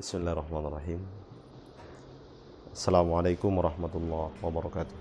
Bismillahirrahmanirrahim. 0.00 0.96
Assalamualaikum 2.72 3.52
warahmatullahi 3.52 4.32
wabarakatuh. 4.40 4.96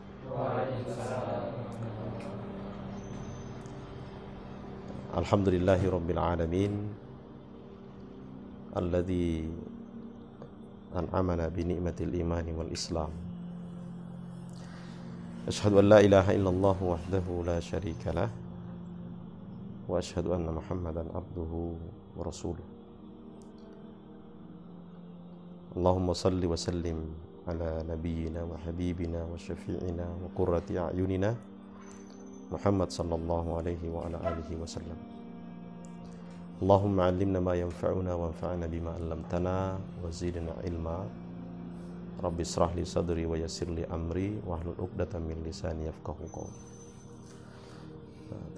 Alhamdulillahi 5.15 5.87
rabbil 5.87 6.19
alamin 6.19 6.91
alladhi 8.75 9.47
an'amana 10.91 11.47
bi 11.47 11.63
ni'matil 11.63 12.19
imani 12.19 12.51
wal 12.51 12.67
islam. 12.67 13.15
Ashhadu 15.47 15.79
an 15.79 15.95
la 15.95 16.03
ilaha 16.03 16.35
illallah 16.35 16.75
wahdahu 16.75 17.47
la 17.47 17.63
syarika 17.63 18.11
lah 18.11 18.27
wa 19.87 19.95
ashhadu 19.95 20.35
anna 20.35 20.51
Muhammadan 20.59 21.07
abduhu 21.15 21.79
wa 22.19 22.27
rasuluh. 22.27 22.78
اللهم 25.79 26.11
صل 26.11 26.43
وسلم 26.43 26.99
على 27.47 27.87
نبينا 27.87 28.43
وحبيبنا 28.43 29.31
وشفيعنا 29.31 30.07
وقرة 30.27 30.67
أعيننا 30.75 31.31
محمد 32.51 32.89
صلى 32.91 33.15
الله 33.15 33.45
عليه 33.57 33.83
وعلى 33.87 34.17
آله 34.19 34.49
وسلم. 34.59 34.99
اللهم 36.59 36.95
علمنا 36.99 37.39
ما 37.39 37.55
ينفعنا 37.55 38.11
وانفعنا 38.11 38.67
بما 38.67 38.91
علمتنا 38.99 39.79
وزدنا 40.03 40.67
علما. 40.67 41.07
رب 42.19 42.35
اشرح 42.35 42.75
لي 42.75 42.83
صدري 42.83 43.23
ويسر 43.23 43.71
لي 43.71 43.87
أمري 43.87 44.43
واحلل 44.43 44.75
عقدة 44.83 45.15
من 45.23 45.47
لساني 45.47 45.87
يفقهوا 45.87 46.27
قولي. 46.35 46.59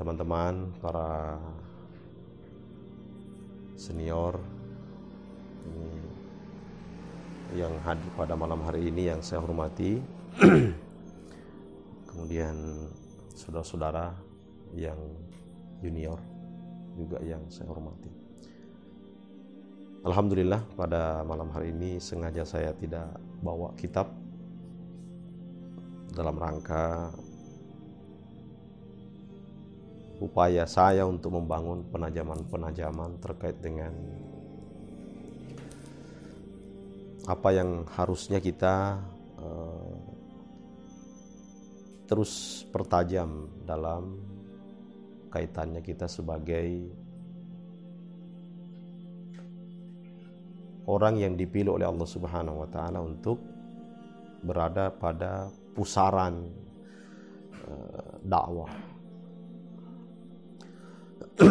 Teman-teman 0.01 0.73
para 0.81 1.37
senior 3.77 4.41
ini 5.69 6.01
yang 7.51 7.75
hadir 7.83 8.07
pada 8.15 8.33
malam 8.39 8.63
hari 8.63 8.87
ini 8.87 9.11
yang 9.11 9.19
saya 9.19 9.43
hormati. 9.43 9.99
Kemudian 12.09 12.55
saudara-saudara 13.35 14.15
yang 14.75 14.99
junior 15.83 16.19
juga 16.95 17.19
yang 17.23 17.43
saya 17.51 17.67
hormati. 17.67 18.11
Alhamdulillah 20.01 20.65
pada 20.73 21.21
malam 21.21 21.51
hari 21.53 21.69
ini 21.69 22.01
sengaja 22.01 22.41
saya 22.41 22.73
tidak 22.73 23.05
bawa 23.43 23.69
kitab 23.77 24.09
dalam 26.11 26.35
rangka 26.35 27.13
upaya 30.21 30.65
saya 30.65 31.05
untuk 31.05 31.37
membangun 31.37 31.85
penajaman-penajaman 31.89 33.17
terkait 33.21 33.57
dengan 33.61 33.93
apa 37.29 37.49
yang 37.53 37.85
harusnya 37.85 38.41
kita 38.41 38.97
uh, 39.37 39.93
terus 42.09 42.63
pertajam 42.73 43.47
dalam 43.63 44.17
kaitannya 45.31 45.79
kita 45.85 46.09
sebagai 46.09 46.91
orang 50.89 51.15
yang 51.21 51.33
dipilih 51.37 51.77
oleh 51.77 51.87
Allah 51.87 52.09
Subhanahu 52.09 52.65
wa 52.65 52.69
taala 52.69 52.99
untuk 52.99 53.39
berada 54.41 54.89
pada 54.89 55.47
pusaran 55.71 56.49
uh, 57.69 58.11
dakwah. 58.25 58.73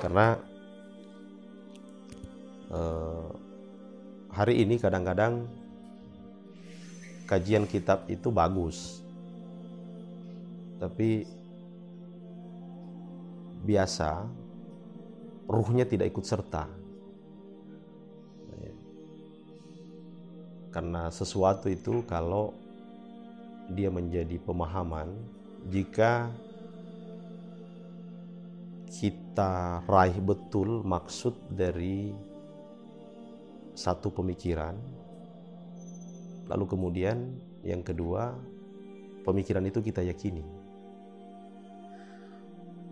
Karena 0.00 0.36
uh, 2.70 3.43
hari 4.34 4.66
ini 4.66 4.82
kadang-kadang 4.82 5.46
kajian 7.30 7.70
kitab 7.70 8.02
itu 8.10 8.34
bagus. 8.34 9.00
Tapi 10.82 11.22
biasa 13.64 14.26
ruhnya 15.46 15.86
tidak 15.86 16.10
ikut 16.10 16.26
serta. 16.26 16.66
Karena 20.74 21.06
sesuatu 21.06 21.70
itu 21.70 22.02
kalau 22.02 22.50
dia 23.70 23.94
menjadi 23.94 24.42
pemahaman 24.42 25.06
jika 25.70 26.34
kita 28.90 29.86
raih 29.86 30.18
betul 30.18 30.82
maksud 30.82 31.32
dari 31.48 32.10
satu 33.74 34.10
pemikiran, 34.14 34.78
lalu 36.46 36.64
kemudian 36.70 37.34
yang 37.66 37.82
kedua, 37.82 38.38
pemikiran 39.26 39.66
itu 39.66 39.82
kita 39.82 40.00
yakini. 40.06 40.46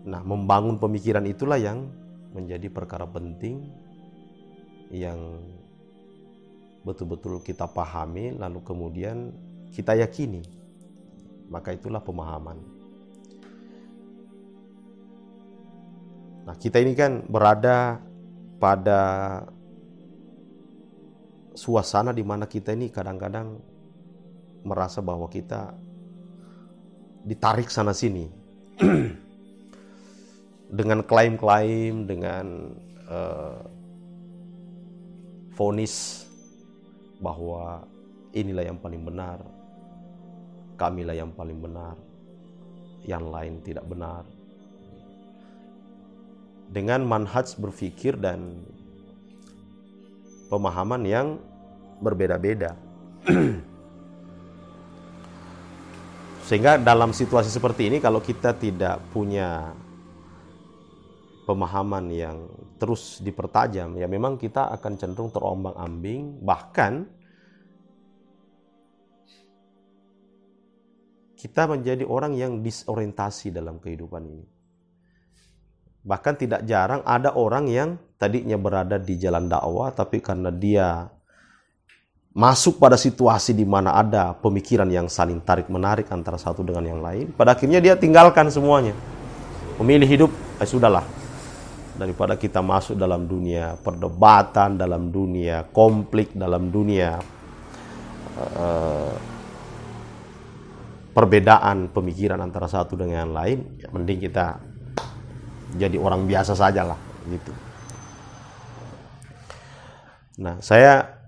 Nah, 0.03 0.19
membangun 0.19 0.75
pemikiran 0.75 1.23
itulah 1.23 1.55
yang 1.55 1.87
menjadi 2.35 2.67
perkara 2.67 3.07
penting 3.07 3.71
yang 4.91 5.39
betul-betul 6.83 7.39
kita 7.39 7.63
pahami, 7.71 8.35
lalu 8.35 8.59
kemudian 8.67 9.31
kita 9.71 9.95
yakini. 9.95 10.43
Maka 11.47 11.71
itulah 11.71 12.03
pemahaman. 12.03 12.59
Nah, 16.43 16.55
kita 16.59 16.83
ini 16.83 16.91
kan 16.91 17.23
berada 17.23 18.03
pada 18.59 19.01
suasana 21.53 22.11
di 22.13 22.25
mana 22.25 22.49
kita 22.49 22.73
ini 22.73 22.89
kadang-kadang 22.89 23.57
merasa 24.65 24.99
bahwa 25.01 25.29
kita 25.29 25.73
ditarik 27.23 27.69
sana 27.69 27.93
sini. 27.93 28.29
Dengan 30.73 31.05
klaim-klaim 31.05 32.09
dengan 32.09 32.73
uh, 33.05 33.61
vonis 35.53 36.25
bahwa 37.21 37.85
inilah 38.33 38.65
yang 38.73 38.81
paling 38.81 39.05
benar 39.05 39.37
kamilah 40.83 41.13
yang 41.15 41.31
paling 41.31 41.61
benar 41.61 41.95
yang 43.03 43.27
lain 43.29 43.59
tidak 43.63 43.83
benar. 43.87 44.23
Dengan 46.73 47.05
manhaj 47.05 47.53
berpikir 47.59 48.17
dan 48.17 48.65
pemahaman 50.53 51.01
yang 51.01 51.41
berbeda-beda. 51.97 52.77
Sehingga 56.47 56.77
dalam 56.77 57.09
situasi 57.09 57.49
seperti 57.49 57.89
ini 57.89 57.97
kalau 57.97 58.21
kita 58.21 58.53
tidak 58.53 59.01
punya 59.09 59.73
pemahaman 61.49 62.05
yang 62.13 62.45
terus 62.77 63.17
dipertajam, 63.25 63.97
ya 63.97 64.05
memang 64.05 64.37
kita 64.37 64.69
akan 64.77 64.93
cenderung 65.01 65.33
terombang-ambing, 65.33 66.45
bahkan 66.45 67.09
kita 71.33 71.65
menjadi 71.65 72.05
orang 72.05 72.37
yang 72.37 72.61
disorientasi 72.61 73.49
dalam 73.49 73.81
kehidupan 73.81 74.21
ini. 74.21 74.45
Bahkan 76.03 76.33
tidak 76.35 76.67
jarang 76.67 77.01
ada 77.07 77.31
orang 77.33 77.65
yang 77.71 77.95
tadinya 78.23 78.55
berada 78.55 78.95
di 78.95 79.19
jalan 79.19 79.51
dakwah, 79.51 79.91
tapi 79.91 80.23
karena 80.23 80.47
dia 80.47 81.11
masuk 82.31 82.79
pada 82.79 82.95
situasi 82.95 83.51
di 83.51 83.67
mana 83.67 83.99
ada 83.99 84.31
pemikiran 84.31 84.87
yang 84.87 85.11
saling 85.11 85.43
tarik-menarik 85.43 86.07
antara 86.07 86.39
satu 86.39 86.63
dengan 86.63 86.87
yang 86.87 87.03
lain, 87.03 87.35
pada 87.35 87.51
akhirnya 87.51 87.83
dia 87.83 87.99
tinggalkan 87.99 88.47
semuanya. 88.47 88.95
Memilih 89.75 90.07
hidup, 90.07 90.31
eh, 90.63 90.65
sudahlah. 90.69 91.03
Daripada 91.93 92.39
kita 92.39 92.63
masuk 92.63 92.97
dalam 92.97 93.27
dunia 93.27 93.77
perdebatan, 93.77 94.79
dalam 94.79 95.11
dunia 95.13 95.67
konflik, 95.69 96.33
dalam 96.33 96.73
dunia 96.73 97.21
uh, 98.33 99.13
perbedaan 101.13 101.93
pemikiran 101.93 102.41
antara 102.41 102.65
satu 102.65 102.97
dengan 102.97 103.29
yang 103.29 103.33
lain, 103.37 103.59
ya 103.77 103.93
mending 103.93 104.19
kita 104.25 104.57
jadi 105.77 106.01
orang 106.01 106.25
biasa 106.25 106.57
saja 106.57 106.81
lah, 106.81 106.97
gitu. 107.29 107.53
Nah, 110.39 110.57
saya 110.65 111.21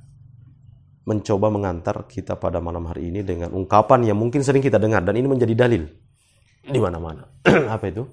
mencoba 1.06 1.54
mengantar 1.54 2.10
kita 2.10 2.34
pada 2.42 2.58
malam 2.58 2.90
hari 2.90 3.14
ini 3.14 3.22
dengan 3.22 3.54
ungkapan 3.54 4.10
yang 4.10 4.18
mungkin 4.18 4.42
sering 4.42 4.66
kita 4.66 4.82
dengar 4.82 5.06
dan 5.06 5.14
ini 5.14 5.30
menjadi 5.30 5.54
dalil 5.54 5.86
di 6.66 6.80
mana-mana. 6.82 7.30
Apa 7.76 7.86
itu? 7.94 8.10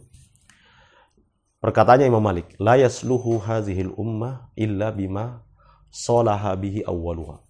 Perkataannya 1.62 2.10
Imam 2.10 2.20
Malik, 2.20 2.52
la 2.60 2.76
yasluhu 2.76 3.40
hazihil 3.40 3.94
ummah 3.96 4.52
illa 4.58 4.92
bima 4.92 5.40
salaha 5.88 6.52
bihi 6.58 6.84
awwaluha. 6.84 7.40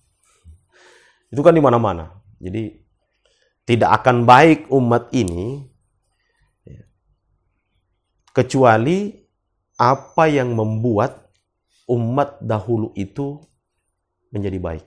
Itu 1.33 1.41
kan 1.41 1.57
di 1.57 1.65
mana-mana. 1.65 2.23
Jadi 2.39 2.77
tidak 3.65 4.03
akan 4.03 4.29
baik 4.29 4.69
umat 4.69 5.09
ini 5.17 5.65
ya, 6.67 6.83
kecuali 8.37 9.17
apa 9.81 10.29
yang 10.29 10.53
membuat 10.53 11.22
umat 11.91 12.39
dahulu 12.43 12.95
itu 12.95 13.43
menjadi 14.31 14.59
baik. 14.59 14.87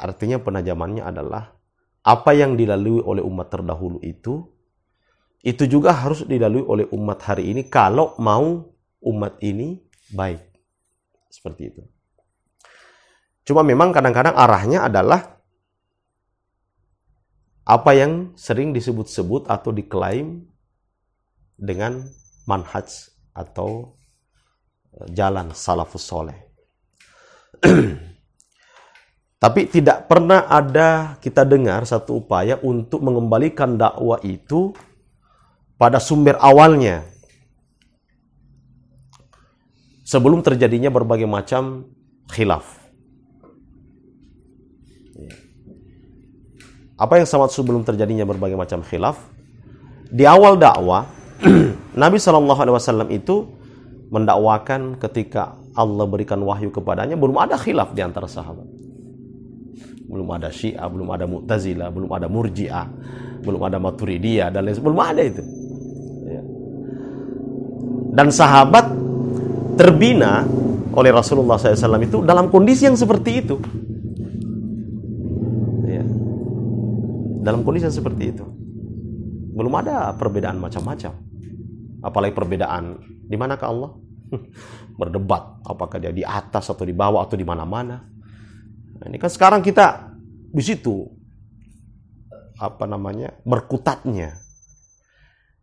Artinya 0.00 0.40
penajamannya 0.40 1.04
adalah 1.04 1.52
apa 2.00 2.30
yang 2.32 2.56
dilalui 2.56 3.04
oleh 3.04 3.20
umat 3.20 3.52
terdahulu 3.52 4.00
itu 4.00 4.48
itu 5.40 5.64
juga 5.68 5.92
harus 5.92 6.24
dilalui 6.24 6.64
oleh 6.64 6.86
umat 6.92 7.20
hari 7.24 7.52
ini 7.52 7.68
kalau 7.68 8.16
mau 8.20 8.72
umat 9.04 9.40
ini 9.40 9.80
baik. 10.12 10.40
Seperti 11.28 11.62
itu. 11.72 11.82
Cuma 13.44 13.64
memang 13.64 13.92
kadang-kadang 13.92 14.36
arahnya 14.36 14.84
adalah 14.84 15.40
apa 17.64 17.90
yang 17.94 18.34
sering 18.34 18.74
disebut-sebut 18.74 19.46
atau 19.46 19.70
diklaim 19.70 20.44
dengan 21.54 22.02
manhaj 22.48 23.12
atau 23.30 23.99
jalan 25.10 25.54
salafus 25.54 26.04
soleh. 26.04 26.38
Tapi 29.40 29.60
tidak 29.72 30.04
pernah 30.04 30.44
ada 30.44 31.16
kita 31.16 31.48
dengar 31.48 31.88
satu 31.88 32.20
upaya 32.20 32.60
untuk 32.60 33.00
mengembalikan 33.00 33.80
dakwah 33.80 34.20
itu 34.20 34.76
pada 35.80 35.96
sumber 35.96 36.36
awalnya. 36.36 37.08
Sebelum 40.04 40.44
terjadinya 40.44 40.92
berbagai 40.92 41.24
macam 41.24 41.88
khilaf. 42.28 42.80
Apa 47.00 47.16
yang 47.16 47.24
sama 47.24 47.48
sebelum 47.48 47.80
terjadinya 47.80 48.28
berbagai 48.28 48.60
macam 48.60 48.84
khilaf? 48.84 49.16
Di 50.12 50.28
awal 50.28 50.60
dakwah, 50.60 51.08
Nabi 52.02 52.20
Shallallahu 52.20 52.60
Alaihi 52.60 52.76
Wasallam 52.76 53.08
itu 53.08 53.48
mendakwakan 54.10 54.98
ketika 54.98 55.54
Allah 55.72 56.04
berikan 56.04 56.42
wahyu 56.42 56.74
kepadanya 56.74 57.14
belum 57.14 57.38
ada 57.38 57.54
khilaf 57.54 57.94
di 57.94 58.02
antara 58.02 58.26
sahabat 58.26 58.80
belum 60.10 60.26
ada 60.34 60.50
Syiah, 60.50 60.90
belum 60.90 61.06
ada 61.14 61.24
Mu'tazilah, 61.30 61.88
belum 61.94 62.10
ada 62.10 62.26
Murji'ah, 62.26 62.86
belum 63.46 63.62
ada 63.62 63.78
Maturidiyah 63.78 64.50
dan 64.50 64.66
lain 64.66 64.74
sebagainya. 64.74 64.90
Belum 64.90 65.02
ada 65.06 65.22
itu. 65.22 65.42
Ya. 66.26 66.42
Dan 68.18 68.26
sahabat 68.34 68.90
terbina 69.78 70.42
oleh 70.90 71.14
Rasulullah 71.14 71.54
SAW 71.54 72.02
itu 72.02 72.26
dalam 72.26 72.50
kondisi 72.50 72.90
yang 72.90 72.98
seperti 72.98 73.30
itu. 73.38 73.56
Ya. 75.86 76.02
Dalam 77.46 77.62
kondisi 77.62 77.86
yang 77.86 77.94
seperti 77.94 78.34
itu. 78.34 78.44
Belum 79.54 79.70
ada 79.78 80.10
perbedaan 80.18 80.58
macam-macam. 80.58 81.14
Apalagi 82.02 82.34
perbedaan 82.34 82.98
di 83.30 83.36
manakah 83.38 83.70
Allah? 83.70 83.90
Berdebat 84.98 85.62
apakah 85.62 86.02
dia 86.02 86.10
di 86.10 86.26
atas 86.26 86.66
atau 86.66 86.82
di 86.82 86.92
bawah 86.92 87.22
atau 87.22 87.38
di 87.38 87.46
mana-mana 87.46 88.10
Nah, 89.00 89.08
ini 89.08 89.16
kan 89.16 89.32
sekarang 89.32 89.64
kita 89.64 90.12
di 90.52 90.60
situ 90.60 91.08
apa 92.60 92.84
namanya 92.84 93.32
berkutatnya. 93.48 94.36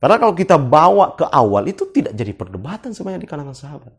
Karena 0.02 0.18
kalau 0.18 0.34
kita 0.34 0.58
bawa 0.58 1.14
ke 1.14 1.25
awal 1.30 1.69
itu 1.69 1.86
tidak 1.94 2.18
jadi 2.18 2.34
perdebatan 2.34 2.98
sebenarnya 2.98 3.22
di 3.22 3.30
kalangan 3.30 3.54
sahabat. 3.54 3.94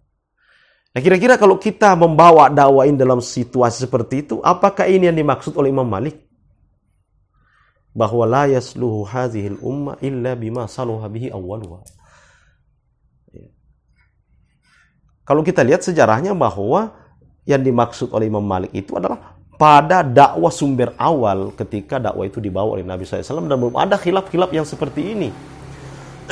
Nah 0.95 1.01
kira-kira 1.03 1.39
kalau 1.39 1.59
kita 1.59 1.95
membawa 1.95 2.51
dakwain 2.51 2.99
dalam 2.99 3.23
situasi 3.23 3.87
seperti 3.87 4.27
itu, 4.27 4.37
apakah 4.43 4.91
ini 4.91 5.07
yang 5.07 5.19
dimaksud 5.19 5.55
oleh 5.55 5.71
Imam 5.71 5.87
Malik? 5.87 6.19
Bahwa 7.95 8.27
la 8.27 8.45
yasluhu 8.51 9.07
hadhil 9.07 9.59
umma 9.63 9.99
illa 10.03 10.35
bima 10.35 10.67
saluha 10.67 11.07
bihi 11.07 11.31
awwaluha. 11.31 11.83
Ya. 13.35 13.47
Kalau 15.29 15.45
kita 15.45 15.61
lihat 15.61 15.85
sejarahnya 15.85 16.33
bahwa 16.33 16.97
yang 17.45 17.61
dimaksud 17.61 18.09
oleh 18.17 18.33
Imam 18.33 18.41
Malik 18.41 18.73
itu 18.73 18.97
adalah 18.97 19.37
pada 19.61 20.01
dakwah 20.01 20.49
sumber 20.49 20.97
awal 20.97 21.53
ketika 21.53 22.01
dakwah 22.01 22.25
itu 22.25 22.41
dibawa 22.41 22.81
oleh 22.81 22.87
Nabi 22.89 23.05
SAW 23.05 23.45
dan 23.45 23.61
belum 23.61 23.77
ada 23.77 24.01
khilaf-khilaf 24.01 24.49
yang 24.57 24.65
seperti 24.65 25.13
ini. 25.13 25.29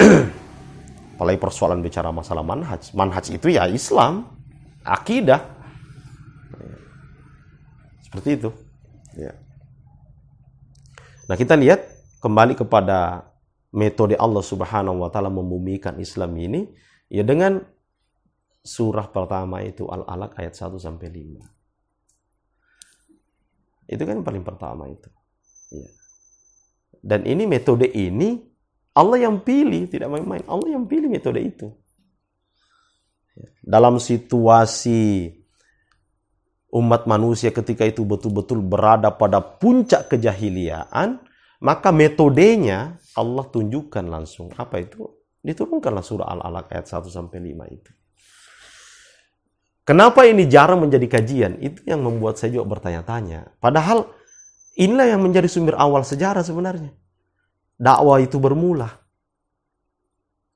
Apalagi 1.21 1.37
persoalan 1.37 1.85
bicara 1.85 2.09
masalah 2.09 2.41
manhaj. 2.41 2.97
Manhaj 2.97 3.37
itu 3.37 3.53
ya 3.53 3.69
Islam, 3.69 4.33
akidah. 4.81 5.45
Seperti 8.01 8.41
itu. 8.41 8.49
Ya. 9.13 9.37
Nah 11.29 11.37
kita 11.37 11.53
lihat 11.53 11.85
kembali 12.25 12.57
kepada 12.57 13.29
metode 13.77 14.17
Allah 14.17 14.41
Subhanahu 14.41 15.05
wa 15.05 15.13
taala 15.13 15.29
membumikan 15.29 16.01
Islam 16.01 16.33
ini 16.41 16.65
ya 17.13 17.21
dengan 17.27 17.61
surah 18.67 19.07
pertama 19.15 19.63
itu 19.63 19.87
Al-Alaq 19.87 20.35
ayat 20.35 20.59
1 20.59 20.75
sampai 20.83 21.07
5. 21.07 21.39
Itu 23.87 24.03
kan 24.03 24.27
paling 24.27 24.43
pertama 24.43 24.91
itu. 24.91 25.07
Ya. 25.71 25.87
Dan 26.99 27.23
ini 27.23 27.47
metode 27.47 27.87
ini 27.87 28.43
Allah 28.97 29.31
yang 29.31 29.39
pilih, 29.47 29.87
tidak 29.87 30.11
main-main. 30.11 30.43
Allah 30.51 30.75
yang 30.75 30.91
pilih 30.91 31.07
metode 31.07 31.39
itu. 31.39 31.71
Ya. 33.39 33.47
Dalam 33.63 34.03
situasi 34.03 35.31
umat 36.75 37.07
manusia 37.07 37.55
ketika 37.55 37.87
itu 37.87 38.03
betul-betul 38.03 38.59
berada 38.59 39.15
pada 39.15 39.39
puncak 39.39 40.11
kejahiliaan, 40.11 41.23
maka 41.63 41.95
metodenya 41.95 42.99
Allah 43.15 43.47
tunjukkan 43.47 44.05
langsung. 44.11 44.51
Apa 44.59 44.83
itu? 44.83 45.07
Diturunkanlah 45.47 46.03
surah 46.03 46.27
Al-Alaq 46.27 46.75
ayat 46.75 46.91
1 46.91 47.07
sampai 47.07 47.39
5 47.39 47.71
itu. 47.71 47.96
Kenapa 49.87 50.27
ini 50.27 50.51
jarang 50.51 50.83
menjadi 50.83 51.07
kajian? 51.07 51.63
Itu 51.63 51.87
yang 51.87 52.03
membuat 52.03 52.43
saya 52.43 52.59
juga 52.59 52.75
bertanya-tanya. 52.75 53.55
Padahal 53.63 54.11
inilah 54.75 55.15
yang 55.15 55.23
menjadi 55.23 55.47
sumber 55.47 55.79
awal 55.79 56.03
sejarah 56.03 56.43
sebenarnya. 56.43 56.91
Dakwah 57.79 58.19
itu 58.19 58.43
bermula. 58.43 58.91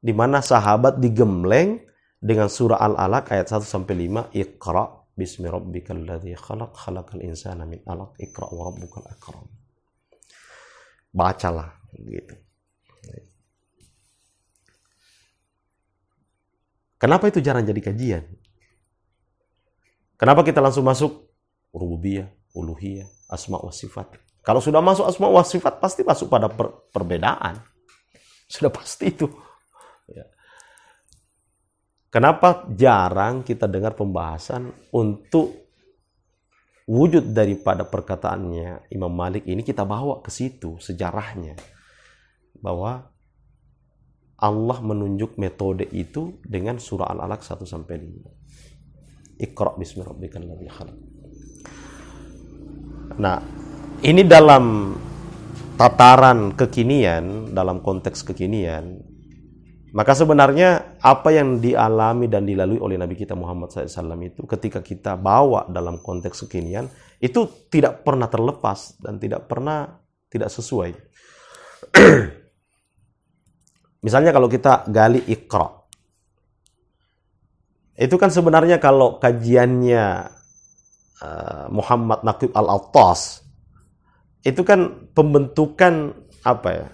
Di 0.02 0.10
mana 0.10 0.42
sahabat 0.42 0.98
digembleng 0.98 1.78
dengan 2.18 2.50
surah 2.50 2.82
Al-Alaq 2.82 3.30
ayat 3.30 3.54
1 3.54 3.62
sampai 3.62 4.10
5, 4.10 4.34
Iqra 4.34 4.84
bismi 5.14 5.46
rabbikal 5.46 6.02
ladzi 6.02 6.34
khalaq 6.34 6.74
khalaqal 6.74 7.22
insana 7.22 7.68
min 7.70 7.84
'alaq 7.86 8.18
Iqra 8.18 8.50
wa 8.50 8.66
rabbukal 8.66 9.06
akram. 9.06 9.46
Bacalah 11.14 11.70
gitu. 12.02 12.34
Kenapa 16.98 17.30
itu 17.30 17.38
jarang 17.38 17.62
jadi 17.62 17.80
kajian? 17.80 18.24
Kenapa 20.20 20.44
kita 20.44 20.60
langsung 20.60 20.84
masuk 20.84 21.32
rububiyah, 21.72 22.28
uluhiyah, 22.52 23.08
asma 23.32 23.56
wa 23.56 23.72
sifat? 23.72 24.20
Kalau 24.44 24.60
sudah 24.60 24.84
masuk 24.84 25.08
asma 25.08 25.32
wa 25.32 25.40
sifat 25.40 25.80
pasti 25.80 26.04
masuk 26.04 26.28
pada 26.28 26.52
per 26.52 26.92
perbedaan. 26.92 27.56
Sudah 28.52 28.68
pasti 28.68 29.08
itu. 29.08 29.30
Ya. 30.10 30.28
Kenapa 32.12 32.68
jarang 32.74 33.46
kita 33.46 33.64
dengar 33.70 33.94
pembahasan 33.94 34.74
untuk 34.92 35.54
wujud 36.90 37.30
daripada 37.30 37.86
perkataannya 37.86 38.90
Imam 38.90 39.14
Malik 39.14 39.46
ini 39.46 39.62
kita 39.62 39.86
bawa 39.86 40.18
ke 40.18 40.34
situ 40.34 40.82
sejarahnya 40.82 41.54
bahwa 42.58 43.06
Allah 44.40 44.78
menunjuk 44.82 45.38
metode 45.38 45.86
itu 45.94 46.42
dengan 46.42 46.82
surah 46.82 47.12
Al-Alaq 47.14 47.44
1 47.46 47.62
sampai 47.62 47.96
5. 48.02 48.40
Iqra 49.40 49.72
bismi 49.80 50.04
rabbikal 50.04 50.44
ladzi 50.44 50.68
khalaq. 50.68 50.98
Nah, 53.16 53.40
ini 54.04 54.22
dalam 54.24 54.94
tataran 55.80 56.52
kekinian, 56.52 57.56
dalam 57.56 57.80
konteks 57.80 58.20
kekinian, 58.20 59.00
maka 59.90 60.14
sebenarnya 60.14 61.00
apa 61.02 61.34
yang 61.34 61.58
dialami 61.58 62.30
dan 62.30 62.46
dilalui 62.46 62.78
oleh 62.78 62.94
Nabi 62.94 63.18
kita 63.18 63.34
Muhammad 63.34 63.74
SAW 63.74 64.20
itu 64.22 64.46
ketika 64.46 64.84
kita 64.84 65.18
bawa 65.18 65.66
dalam 65.66 65.98
konteks 65.98 66.46
kekinian, 66.46 66.86
itu 67.18 67.48
tidak 67.72 68.06
pernah 68.06 68.30
terlepas 68.30 69.00
dan 69.02 69.18
tidak 69.18 69.50
pernah 69.50 69.98
tidak 70.30 70.52
sesuai. 70.52 70.94
Misalnya 74.06 74.30
kalau 74.30 74.46
kita 74.46 74.86
gali 74.86 75.26
ikra, 75.26 75.79
itu 78.00 78.16
kan 78.16 78.32
sebenarnya 78.32 78.80
kalau 78.80 79.20
kajiannya 79.20 80.32
uh, 81.20 81.68
Muhammad 81.68 82.24
Naqib 82.24 82.48
Al-Attas 82.56 83.44
itu 84.40 84.64
kan 84.64 85.12
pembentukan 85.12 86.16
apa 86.40 86.68
ya? 86.72 86.86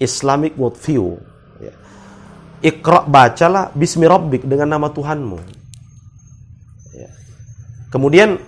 Islamic 0.00 0.56
worldview. 0.56 1.20
Ya. 1.60 1.76
Iqra 2.64 3.04
bacalah 3.04 3.68
bismi 3.76 4.08
rabbik 4.08 4.48
dengan 4.48 4.80
nama 4.80 4.88
Tuhanmu. 4.88 5.38
Ya. 6.96 7.12
Kemudian 7.92 8.40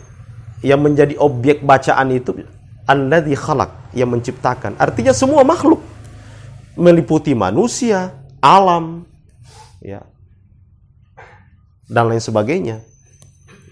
yang 0.64 0.80
menjadi 0.80 1.20
objek 1.20 1.60
bacaan 1.60 2.08
itu 2.16 2.40
alladzi 2.88 3.36
khalaq 3.36 3.92
yang 3.92 4.08
menciptakan. 4.08 4.80
Artinya 4.80 5.12
semua 5.12 5.44
makhluk 5.44 5.84
meliputi 6.72 7.36
manusia, 7.36 8.16
alam, 8.40 9.04
ya, 9.84 10.00
dan 11.86 12.10
lain 12.10 12.22
sebagainya. 12.22 12.82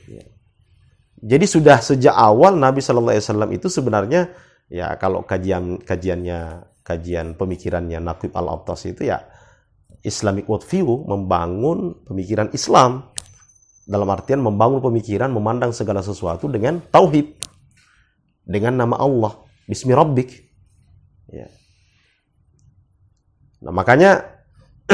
Ya. 0.06 0.24
Jadi 1.22 1.46
sudah 1.46 1.82
sejak 1.82 2.14
awal 2.14 2.54
Nabi 2.54 2.80
Shallallahu 2.80 3.14
Alaihi 3.14 3.26
Wasallam 3.26 3.50
itu 3.54 3.66
sebenarnya 3.70 4.30
ya 4.70 4.94
kalau 4.96 5.26
kajian 5.26 5.82
kajiannya 5.82 6.70
kajian 6.84 7.34
pemikirannya 7.34 7.98
Naqib 7.98 8.32
al 8.36 8.48
Abtas 8.52 8.86
itu 8.86 9.08
ya 9.08 9.24
Islamic 10.04 10.44
worldview 10.44 11.08
membangun 11.08 12.04
pemikiran 12.04 12.52
Islam 12.52 13.08
dalam 13.84 14.08
artian 14.08 14.40
membangun 14.40 14.80
pemikiran 14.80 15.32
memandang 15.32 15.72
segala 15.72 16.00
sesuatu 16.00 16.48
dengan 16.48 16.80
tauhid 16.80 17.36
dengan 18.44 18.84
nama 18.84 19.00
Allah 19.00 19.32
Bismi 19.64 19.96
Rabbik 19.96 20.30
ya. 21.32 21.48
Nah 23.64 23.72
makanya 23.72 24.28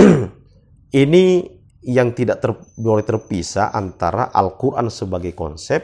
ini 1.03 1.43
yang 1.81 2.13
tidak 2.13 2.45
ter, 2.45 2.53
boleh 2.77 3.05
terpisah 3.05 3.73
antara 3.73 4.29
Al-Quran 4.29 4.93
sebagai 4.93 5.33
konsep 5.33 5.81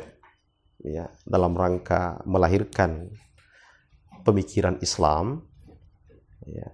ya 0.80 1.08
dalam 1.24 1.56
rangka 1.56 2.20
melahirkan 2.28 3.08
pemikiran 4.20 4.76
Islam 4.84 5.40
ya, 6.44 6.68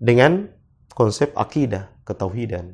dengan 0.00 0.48
konsep 0.96 1.36
akidah 1.36 1.92
ketauhidan. 2.08 2.72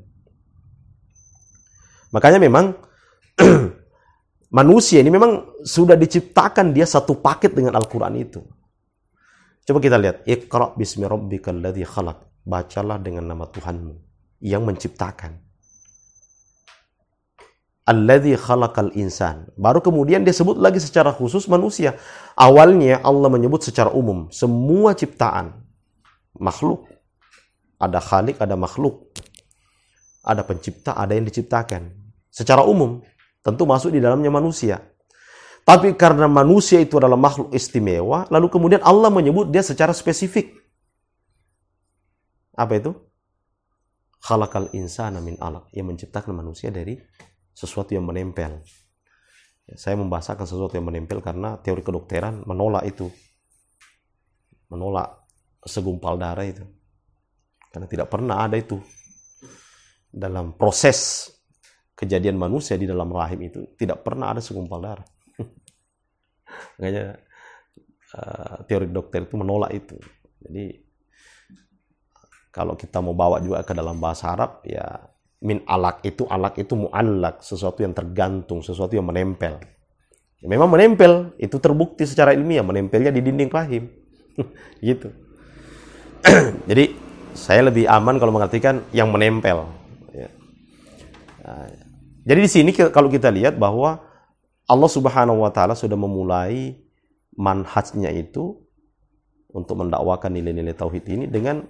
Makanya 2.14 2.38
memang 2.38 2.78
manusia 4.58 5.02
ini 5.02 5.10
memang 5.10 5.58
sudah 5.66 5.98
diciptakan 5.98 6.70
dia 6.70 6.86
satu 6.86 7.18
paket 7.18 7.50
dengan 7.50 7.74
Al-Quran 7.74 8.14
itu. 8.22 8.40
Coba 9.64 9.80
kita 9.80 9.96
lihat. 9.96 10.22
Iqra 10.28 10.76
bismi 10.76 11.08
rabbikal 11.08 11.58
ladzi 11.58 11.82
khalaq. 11.82 12.44
Bacalah 12.44 13.00
dengan 13.00 13.24
nama 13.32 13.48
Tuhanmu 13.48 13.96
yang 14.44 14.68
menciptakan. 14.68 15.40
Alladzi 17.84 18.32
khalaqal 18.40 18.96
insan. 18.96 19.52
Baru 19.60 19.84
kemudian 19.84 20.24
dia 20.24 20.32
sebut 20.32 20.56
lagi 20.56 20.80
secara 20.80 21.12
khusus 21.12 21.44
manusia. 21.52 22.00
Awalnya 22.32 23.04
Allah 23.04 23.28
menyebut 23.28 23.60
secara 23.60 23.92
umum 23.92 24.32
semua 24.32 24.96
ciptaan 24.96 25.52
makhluk. 26.40 26.88
Ada 27.76 28.00
khalik, 28.00 28.40
ada 28.40 28.56
makhluk. 28.56 29.12
Ada 30.24 30.40
pencipta, 30.48 30.96
ada 30.96 31.12
yang 31.12 31.28
diciptakan. 31.28 31.92
Secara 32.32 32.64
umum 32.64 33.04
tentu 33.44 33.68
masuk 33.68 33.92
di 33.92 34.00
dalamnya 34.00 34.32
manusia. 34.32 34.80
Tapi 35.64 35.92
karena 35.92 36.24
manusia 36.24 36.80
itu 36.80 36.96
adalah 36.96 37.16
makhluk 37.16 37.52
istimewa, 37.52 38.24
lalu 38.32 38.48
kemudian 38.48 38.80
Allah 38.80 39.12
menyebut 39.12 39.52
dia 39.52 39.60
secara 39.60 39.92
spesifik. 39.92 40.56
Apa 42.56 42.80
itu? 42.80 42.96
Khalaqal 44.24 44.72
insana 44.72 45.20
min 45.20 45.36
alaq. 45.36 45.68
Yang 45.76 45.86
menciptakan 45.92 46.32
manusia 46.32 46.72
dari 46.72 46.96
sesuatu 47.54 47.94
yang 47.94 48.04
menempel. 48.04 48.60
Saya 49.78 49.96
membahasakan 49.96 50.44
sesuatu 50.44 50.76
yang 50.76 50.84
menempel 50.84 51.24
karena 51.24 51.56
teori 51.56 51.80
kedokteran 51.80 52.44
menolak 52.44 52.84
itu. 52.84 53.08
Menolak 54.68 55.24
segumpal 55.64 56.20
darah 56.20 56.44
itu. 56.44 56.66
Karena 57.72 57.86
tidak 57.88 58.12
pernah 58.12 58.44
ada 58.44 58.60
itu. 58.60 58.76
Dalam 60.12 60.54
proses 60.54 61.30
kejadian 61.94 62.36
manusia 62.36 62.76
di 62.76 62.84
dalam 62.84 63.08
rahim 63.08 63.48
itu 63.48 63.72
tidak 63.78 64.04
pernah 64.04 64.34
ada 64.34 64.42
segumpal 64.44 64.82
darah. 64.82 65.08
Makanya 66.76 67.16
uh, 68.18 68.56
teori 68.68 68.90
dokter 68.92 69.24
itu 69.24 69.34
menolak 69.40 69.72
itu. 69.72 69.96
Jadi 70.44 70.84
kalau 72.54 72.78
kita 72.78 73.02
mau 73.02 73.16
bawa 73.16 73.40
juga 73.42 73.64
ke 73.66 73.74
dalam 73.74 73.98
bahasa 73.98 74.30
Arab 74.30 74.62
ya 74.62 75.13
min 75.44 75.60
alak 75.68 76.00
itu 76.08 76.24
alak 76.24 76.56
itu 76.56 76.72
muallak 76.72 77.44
sesuatu 77.44 77.84
yang 77.84 77.92
tergantung 77.92 78.64
sesuatu 78.64 78.96
yang 78.96 79.04
menempel. 79.04 79.60
Ya, 80.40 80.46
memang 80.48 80.72
menempel 80.72 81.36
itu 81.36 81.60
terbukti 81.60 82.08
secara 82.08 82.32
ilmiah 82.32 82.64
menempelnya 82.64 83.12
di 83.12 83.20
dinding 83.20 83.52
rahim 83.52 83.92
gitu. 84.88 85.12
Jadi 86.70 86.96
saya 87.36 87.68
lebih 87.68 87.84
aman 87.84 88.16
kalau 88.16 88.32
mengartikan 88.32 88.80
yang 88.94 89.12
menempel. 89.12 89.68
Ya. 90.16 90.30
nah, 91.44 91.66
jadi 92.24 92.40
di 92.40 92.48
sini 92.48 92.70
kalau 92.72 93.10
kita 93.10 93.28
lihat 93.28 93.58
bahwa 93.60 94.00
Allah 94.64 94.88
Subhanahu 94.88 95.44
wa 95.44 95.50
taala 95.52 95.76
sudah 95.76 95.98
memulai 95.98 96.78
manhajnya 97.36 98.08
itu 98.14 98.64
untuk 99.50 99.76
mendakwakan 99.82 100.32
nilai-nilai 100.32 100.72
tauhid 100.72 101.04
ini 101.10 101.26
dengan 101.28 101.66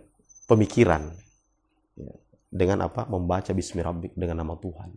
pemikiran. 0.46 1.10
ya 1.10 1.23
dengan 2.54 2.86
apa? 2.86 3.10
Membaca 3.10 3.50
Bismi 3.50 3.82
Rabbik 3.82 4.14
dengan 4.14 4.46
nama 4.46 4.54
Tuhan. 4.54 4.94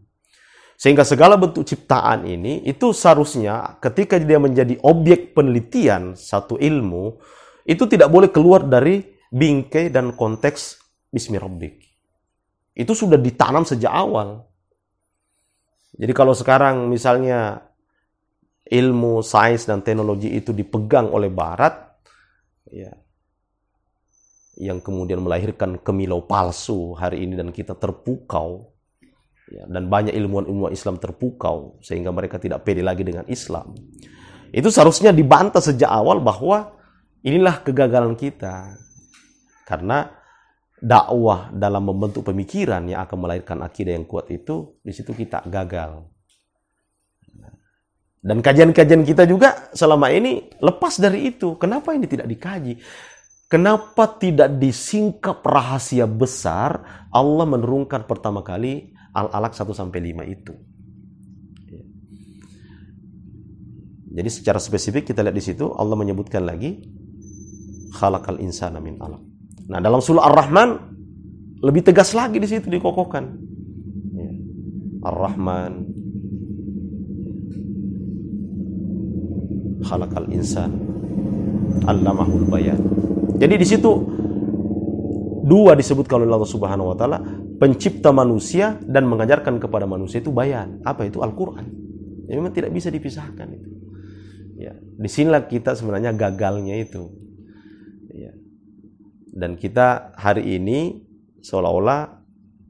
Sehingga 0.78 1.02
segala 1.02 1.42
bentuk 1.42 1.66
ciptaan 1.66 2.30
ini 2.30 2.62
itu 2.70 2.94
seharusnya 2.94 3.82
ketika 3.82 4.22
dia 4.22 4.38
menjadi 4.38 4.78
objek 4.86 5.34
penelitian 5.34 6.14
satu 6.14 6.62
ilmu 6.62 7.18
itu 7.66 7.90
tidak 7.90 8.14
boleh 8.14 8.30
keluar 8.30 8.62
dari 8.62 9.02
bingkai 9.34 9.90
dan 9.90 10.14
konteks 10.14 10.78
Bismi 11.10 11.42
Rabbik. 11.42 11.82
Itu 12.78 12.94
sudah 12.94 13.18
ditanam 13.18 13.66
sejak 13.66 13.90
awal. 13.90 14.46
Jadi 15.98 16.14
kalau 16.14 16.38
sekarang 16.38 16.86
misalnya 16.94 17.58
ilmu 18.70 19.26
sains 19.26 19.66
dan 19.66 19.82
teknologi 19.82 20.30
itu 20.30 20.54
dipegang 20.54 21.10
oleh 21.10 21.34
barat 21.34 21.74
ya 22.70 22.92
yang 24.58 24.82
kemudian 24.82 25.22
melahirkan 25.22 25.78
kemilau 25.78 26.26
palsu 26.26 26.98
hari 26.98 27.24
ini 27.24 27.38
dan 27.38 27.54
kita 27.54 27.78
terpukau 27.78 28.74
ya, 29.54 29.70
dan 29.70 29.86
banyak 29.86 30.18
ilmuwan-ilmuwan 30.18 30.74
Islam 30.74 30.98
terpukau 30.98 31.78
sehingga 31.86 32.10
mereka 32.10 32.42
tidak 32.42 32.66
pede 32.66 32.82
lagi 32.82 33.06
dengan 33.06 33.24
Islam. 33.30 33.78
Itu 34.50 34.74
seharusnya 34.74 35.14
dibantah 35.14 35.62
sejak 35.62 35.88
awal 35.88 36.24
bahwa 36.24 36.74
inilah 37.22 37.62
kegagalan 37.62 38.18
kita. 38.18 38.74
Karena 39.68 40.08
dakwah 40.80 41.52
dalam 41.52 41.84
membentuk 41.86 42.26
pemikiran 42.26 42.88
yang 42.88 43.04
akan 43.04 43.18
melahirkan 43.20 43.60
akidah 43.62 43.94
yang 43.94 44.08
kuat 44.08 44.32
itu 44.32 44.80
di 44.82 44.96
situ 44.96 45.12
kita 45.12 45.44
gagal. 45.46 46.08
Dan 48.18 48.42
kajian-kajian 48.42 49.06
kita 49.06 49.24
juga 49.30 49.70
selama 49.72 50.10
ini 50.10 50.50
lepas 50.60 50.98
dari 50.98 51.32
itu. 51.32 51.56
Kenapa 51.56 51.94
ini 51.94 52.10
tidak 52.10 52.28
dikaji? 52.28 52.76
Kenapa 53.48 54.20
tidak 54.20 54.60
disingkap 54.60 55.40
rahasia 55.40 56.04
besar 56.04 56.84
Allah 57.16 57.48
menurunkan 57.48 58.04
pertama 58.04 58.44
kali 58.44 58.92
Al-Alaq 59.16 59.56
1 59.56 59.72
sampai 59.72 60.00
5 60.04 60.28
itu? 60.28 60.54
Jadi 64.18 64.30
secara 64.34 64.58
spesifik 64.58 65.14
kita 65.14 65.22
lihat 65.22 65.38
di 65.38 65.46
situ 65.46 65.70
Allah 65.78 65.94
menyebutkan 65.94 66.42
lagi 66.42 66.82
khalaqal 67.94 68.42
insana 68.42 68.82
min 68.82 68.98
alaq. 68.98 69.22
Nah, 69.70 69.78
dalam 69.78 70.02
surah 70.02 70.26
Ar-Rahman 70.34 70.70
lebih 71.62 71.86
tegas 71.86 72.18
lagi 72.18 72.42
di 72.42 72.50
situ 72.50 72.66
dikokohkan. 72.66 73.30
Ya. 74.18 74.32
Ar-Rahman 75.06 75.86
khalaqal 79.86 80.34
insan 80.34 80.74
allamahul 81.86 82.50
bayan. 82.50 82.82
Jadi 83.38 83.54
di 83.56 83.68
situ 83.70 83.92
dua 85.48 85.78
disebutkan 85.80 86.26
oleh 86.26 86.34
Allah 86.34 86.50
Subhanahu 86.52 86.92
wa 86.92 86.98
taala, 86.98 87.24
pencipta 87.62 88.12
manusia 88.12 88.76
dan 88.84 89.08
mengajarkan 89.08 89.62
kepada 89.62 89.88
manusia 89.88 90.20
itu 90.20 90.34
bayan. 90.34 90.84
Apa 90.84 91.08
itu 91.08 91.24
Al-Qur'an. 91.24 91.66
Ya, 92.28 92.36
memang 92.36 92.52
tidak 92.52 92.76
bisa 92.76 92.92
dipisahkan 92.92 93.48
itu. 93.56 93.70
Ya, 94.58 94.74
di 94.76 95.08
sinilah 95.08 95.48
kita 95.48 95.78
sebenarnya 95.78 96.12
gagalnya 96.12 96.76
itu. 96.76 97.14
Ya. 98.12 98.34
Dan 99.32 99.56
kita 99.56 100.18
hari 100.18 100.58
ini 100.58 101.08
seolah-olah 101.40 102.20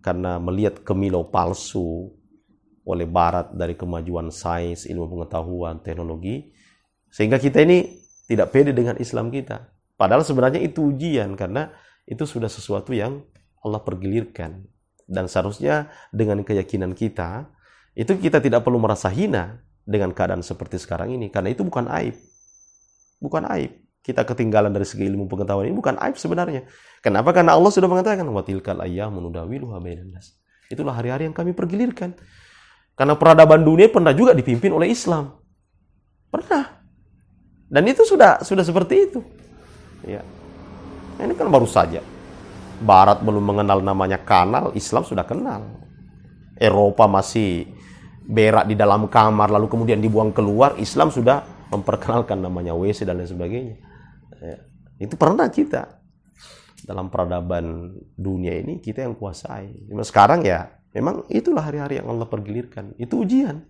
karena 0.04 0.38
melihat 0.38 0.84
kemilau 0.84 1.26
palsu 1.32 2.12
oleh 2.88 3.08
barat 3.08 3.52
dari 3.52 3.76
kemajuan 3.76 4.32
sains, 4.32 4.88
ilmu 4.88 5.12
pengetahuan, 5.12 5.84
teknologi, 5.84 6.52
sehingga 7.12 7.36
kita 7.36 7.64
ini 7.64 7.84
tidak 8.28 8.52
pede 8.56 8.72
dengan 8.72 8.96
Islam 9.00 9.28
kita. 9.28 9.77
Padahal 9.98 10.22
sebenarnya 10.22 10.62
itu 10.62 10.94
ujian 10.94 11.34
karena 11.34 11.74
itu 12.06 12.24
sudah 12.24 12.48
sesuatu 12.48 12.94
yang 12.94 13.26
Allah 13.66 13.82
pergilirkan. 13.82 14.64
Dan 15.08 15.26
seharusnya 15.26 15.90
dengan 16.14 16.46
keyakinan 16.46 16.94
kita, 16.94 17.50
itu 17.98 18.14
kita 18.16 18.38
tidak 18.38 18.62
perlu 18.62 18.78
merasa 18.78 19.10
hina 19.10 19.58
dengan 19.82 20.14
keadaan 20.14 20.46
seperti 20.46 20.78
sekarang 20.78 21.18
ini. 21.18 21.34
Karena 21.34 21.50
itu 21.50 21.66
bukan 21.66 21.90
aib. 21.90 22.14
Bukan 23.18 23.50
aib. 23.58 23.74
Kita 24.06 24.24
ketinggalan 24.24 24.72
dari 24.72 24.88
segi 24.88 25.04
ilmu 25.04 25.28
pengetahuan 25.28 25.68
ini 25.68 25.76
bukan 25.76 26.00
aib 26.00 26.16
sebenarnya. 26.16 26.64
Kenapa? 27.04 27.34
Karena 27.36 27.58
Allah 27.58 27.72
sudah 27.74 27.90
mengatakan, 27.92 28.24
Watilkal 28.30 28.80
ayam 28.86 29.18
menudawiluha 29.18 29.82
bainan 29.82 30.16
Itulah 30.68 30.96
hari-hari 30.96 31.28
yang 31.28 31.36
kami 31.36 31.52
pergilirkan. 31.52 32.16
Karena 32.96 33.16
peradaban 33.16 33.64
dunia 33.64 33.88
pernah 33.88 34.12
juga 34.12 34.36
dipimpin 34.36 34.72
oleh 34.72 34.92
Islam. 34.92 35.36
Pernah. 36.28 36.84
Dan 37.68 37.84
itu 37.88 38.04
sudah 38.04 38.44
sudah 38.44 38.64
seperti 38.64 39.12
itu. 39.12 39.20
Ya. 40.08 40.24
Ini 41.20 41.34
kan 41.36 41.52
baru 41.52 41.68
saja. 41.68 42.00
Barat 42.78 43.20
belum 43.26 43.44
mengenal 43.44 43.84
namanya 43.84 44.22
kanal, 44.22 44.72
Islam 44.78 45.04
sudah 45.04 45.28
kenal. 45.28 45.66
Eropa 46.58 47.06
masih 47.06 47.68
berak 48.28 48.66
di 48.70 48.76
dalam 48.80 49.12
kamar 49.12 49.52
lalu 49.52 49.68
kemudian 49.68 50.00
dibuang 50.00 50.32
keluar, 50.32 50.80
Islam 50.80 51.12
sudah 51.12 51.44
memperkenalkan 51.68 52.40
namanya 52.40 52.72
WC 52.74 53.04
dan 53.04 53.20
lain 53.20 53.30
sebagainya. 53.30 53.76
Ya. 54.40 54.58
Itu 54.98 55.20
pernah 55.20 55.52
kita 55.52 56.00
dalam 56.86 57.10
peradaban 57.10 57.92
dunia 58.16 58.56
ini 58.62 58.80
kita 58.80 59.04
yang 59.04 59.18
kuasai. 59.18 59.90
Cuma 59.90 60.06
sekarang 60.06 60.46
ya 60.46 60.70
memang 60.94 61.26
itulah 61.28 61.66
hari-hari 61.66 62.00
yang 62.00 62.08
Allah 62.08 62.30
pergilirkan. 62.30 62.94
Itu 62.96 63.26
ujian. 63.26 63.66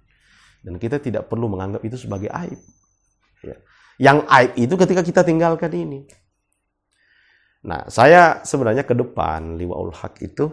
Dan 0.61 0.75
kita 0.81 0.99
tidak 0.99 1.31
perlu 1.31 1.47
menganggap 1.47 1.81
itu 1.87 1.95
sebagai 1.95 2.27
aib. 2.27 2.59
Ya. 3.45 3.55
Yang 3.97 4.17
aib 4.27 4.51
itu 4.59 4.73
ketika 4.75 5.01
kita 5.01 5.21
tinggalkan 5.23 5.71
ini. 5.73 6.05
Nah, 7.65 7.89
saya 7.89 8.45
sebenarnya 8.45 8.85
ke 8.85 8.93
depan 8.93 9.57
Liwaul 9.57 9.95
Haq 9.95 10.21
itu 10.21 10.51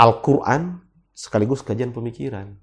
Al-Quran 0.00 0.80
sekaligus 1.12 1.60
kajian 1.60 1.92
pemikiran. 1.92 2.56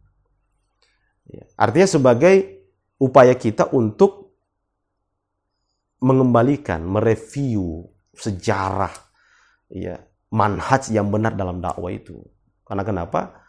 Ya. 1.29 1.46
Artinya 1.56 1.88
sebagai 1.88 2.65
upaya 2.98 3.38
kita 3.38 3.70
untuk 3.70 4.34
mengembalikan, 6.01 6.82
mereview 6.84 7.86
sejarah 8.18 8.91
ya 9.70 10.01
manhaj 10.34 10.89
yang 10.89 11.08
benar 11.08 11.38
dalam 11.38 11.62
dakwah 11.62 11.94
itu. 11.94 12.18
Karena 12.65 12.84
kenapa? 12.84 13.39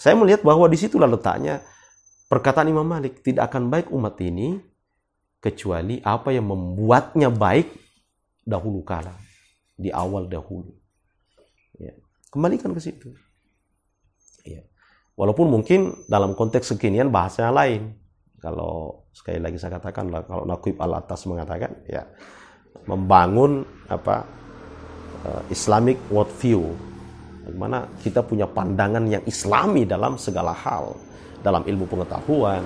Saya 0.00 0.18
melihat 0.18 0.42
bahwa 0.42 0.66
di 0.66 0.74
situlah 0.80 1.06
letaknya 1.06 1.62
perkataan 2.26 2.72
Imam 2.72 2.88
Malik 2.88 3.22
tidak 3.22 3.52
akan 3.52 3.70
baik 3.70 3.92
umat 3.94 4.18
ini 4.24 4.58
kecuali 5.38 6.00
apa 6.02 6.32
yang 6.32 6.50
membuatnya 6.50 7.30
baik 7.30 7.83
dahulu 8.44 8.84
kala 8.84 9.16
di 9.74 9.90
awal 9.90 10.30
dahulu. 10.30 10.70
Ya. 11.80 11.96
Kembalikan 12.30 12.70
ke 12.76 12.80
situ. 12.80 13.10
Ya. 14.46 14.62
Walaupun 15.18 15.50
mungkin 15.50 16.06
dalam 16.06 16.36
konteks 16.38 16.76
kekinian 16.76 17.10
bahasanya 17.10 17.50
lain. 17.50 17.96
Kalau 18.38 19.08
sekali 19.16 19.40
lagi 19.40 19.56
saya 19.56 19.80
katakan 19.80 20.12
kalau 20.28 20.44
Nakuib 20.44 20.76
al 20.76 21.00
atas 21.00 21.24
mengatakan 21.24 21.72
ya 21.88 22.04
membangun 22.84 23.64
apa 23.88 24.28
uh, 25.24 25.42
Islamic 25.48 25.96
worldview, 26.12 26.60
bagaimana 27.48 27.88
kita 28.04 28.20
punya 28.20 28.44
pandangan 28.44 29.08
yang 29.08 29.24
Islami 29.24 29.88
dalam 29.88 30.20
segala 30.20 30.52
hal 30.52 30.92
dalam 31.40 31.64
ilmu 31.64 31.84
pengetahuan, 31.88 32.64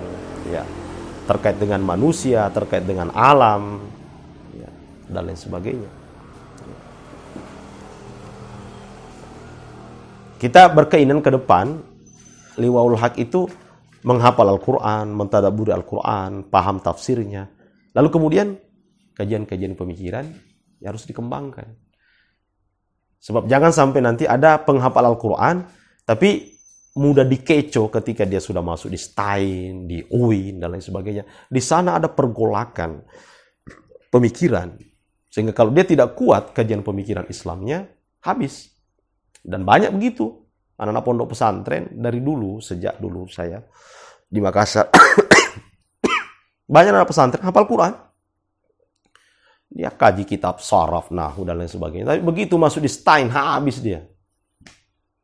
ya, 0.50 0.62
terkait 1.26 1.58
dengan 1.58 1.82
manusia, 1.82 2.46
terkait 2.54 2.86
dengan 2.86 3.10
alam, 3.10 3.82
dan 5.08 5.28
lain 5.28 5.38
sebagainya. 5.38 5.90
Kita 10.38 10.70
berkeinginan 10.70 11.18
ke 11.18 11.34
depan, 11.34 11.82
liwaul 12.54 12.94
haq 12.94 13.18
itu 13.18 13.50
menghafal 14.06 14.46
Al-Quran, 14.46 15.10
mentadaburi 15.10 15.74
Al-Quran, 15.74 16.46
paham 16.46 16.78
tafsirnya. 16.78 17.50
Lalu 17.90 18.08
kemudian 18.14 18.54
kajian-kajian 19.18 19.74
pemikiran 19.74 20.30
yang 20.78 20.94
harus 20.94 21.02
dikembangkan. 21.10 21.74
Sebab 23.18 23.50
jangan 23.50 23.74
sampai 23.74 23.98
nanti 23.98 24.30
ada 24.30 24.62
penghafal 24.62 25.02
Al-Quran, 25.10 25.66
tapi 26.06 26.54
mudah 26.94 27.26
dikecoh 27.26 27.90
ketika 27.98 28.22
dia 28.22 28.38
sudah 28.38 28.62
masuk 28.62 28.94
di 28.94 28.98
Stein, 28.98 29.90
di 29.90 30.06
UIN, 30.06 30.62
dan 30.62 30.70
lain 30.70 30.82
sebagainya. 30.82 31.26
Di 31.50 31.58
sana 31.58 31.98
ada 31.98 32.06
pergolakan 32.06 33.02
pemikiran. 34.14 34.78
Sehingga 35.28 35.52
kalau 35.52 35.70
dia 35.72 35.84
tidak 35.84 36.16
kuat 36.16 36.56
kajian 36.56 36.80
pemikiran 36.80 37.28
Islamnya, 37.28 37.84
habis. 38.24 38.72
Dan 39.44 39.62
banyak 39.62 39.92
begitu. 39.92 40.44
Anak-anak 40.78 41.04
pondok 41.04 41.28
pesantren 41.34 41.90
dari 41.90 42.22
dulu, 42.22 42.62
sejak 42.62 43.02
dulu 43.02 43.28
saya 43.28 43.60
di 44.28 44.38
Makassar. 44.38 44.88
banyak 46.74 46.92
anak 46.94 47.08
pesantren 47.10 47.42
hafal 47.42 47.66
Quran. 47.66 47.92
Dia 49.68 49.92
kaji 49.92 50.24
kitab 50.24 50.64
saraf, 50.64 51.12
nahu, 51.12 51.44
dan 51.44 51.60
lain 51.60 51.68
sebagainya. 51.68 52.16
Tapi 52.16 52.20
begitu 52.24 52.56
masuk 52.56 52.80
di 52.80 52.88
Stein, 52.88 53.28
habis 53.28 53.84
dia. 53.84 54.00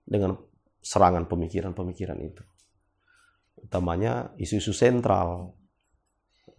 Dengan 0.04 0.36
serangan 0.84 1.24
pemikiran-pemikiran 1.24 2.18
itu. 2.20 2.44
Utamanya 3.56 4.36
isu-isu 4.36 4.76
sentral. 4.76 5.56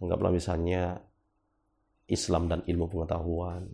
Anggaplah 0.02 0.34
misalnya 0.34 0.98
Islam 2.06 2.46
dan 2.46 2.60
ilmu 2.62 2.86
pengetahuan. 2.86 3.66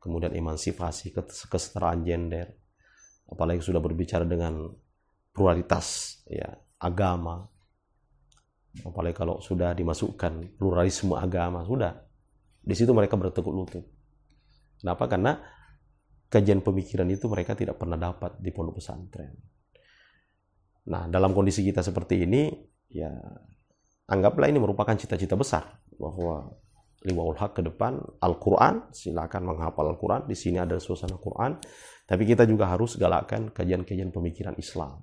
Kemudian 0.00 0.32
emansipasi, 0.32 1.12
kesetaraan 1.48 2.00
gender. 2.00 2.48
Apalagi 3.28 3.60
sudah 3.60 3.80
berbicara 3.84 4.24
dengan 4.24 4.72
pluralitas 5.36 6.18
ya 6.24 6.48
agama. 6.80 7.44
Apalagi 8.80 9.16
kalau 9.16 9.44
sudah 9.44 9.76
dimasukkan 9.76 10.56
pluralisme 10.56 11.12
agama, 11.12 11.66
sudah. 11.68 11.92
Di 12.64 12.72
situ 12.72 12.96
mereka 12.96 13.20
bertekuk 13.20 13.52
lutut. 13.52 13.84
Kenapa? 14.80 15.04
Karena 15.10 15.36
kajian 16.32 16.64
pemikiran 16.64 17.08
itu 17.12 17.28
mereka 17.28 17.52
tidak 17.52 17.76
pernah 17.76 18.00
dapat 18.00 18.40
di 18.40 18.48
pondok 18.54 18.80
pesantren. 18.80 19.34
Nah, 20.88 21.04
dalam 21.10 21.36
kondisi 21.36 21.60
kita 21.60 21.84
seperti 21.84 22.24
ini, 22.24 22.48
ya 22.88 23.12
anggaplah 24.08 24.48
ini 24.48 24.56
merupakan 24.56 24.96
cita-cita 24.96 25.36
besar 25.36 25.87
bahwa 25.98 26.54
liwaul 27.04 27.38
haq 27.38 27.58
ke 27.58 27.62
depan 27.62 27.98
Al-Quran, 28.22 28.90
silakan 28.90 29.54
menghafal 29.54 29.86
Al-Quran, 29.94 30.26
di 30.26 30.34
sini 30.34 30.58
ada 30.58 30.78
suasana 30.82 31.18
Quran, 31.18 31.58
tapi 32.08 32.24
kita 32.24 32.48
juga 32.48 32.70
harus 32.70 32.96
galakkan 32.96 33.52
kajian-kajian 33.52 34.10
pemikiran 34.10 34.54
Islam. 34.58 35.02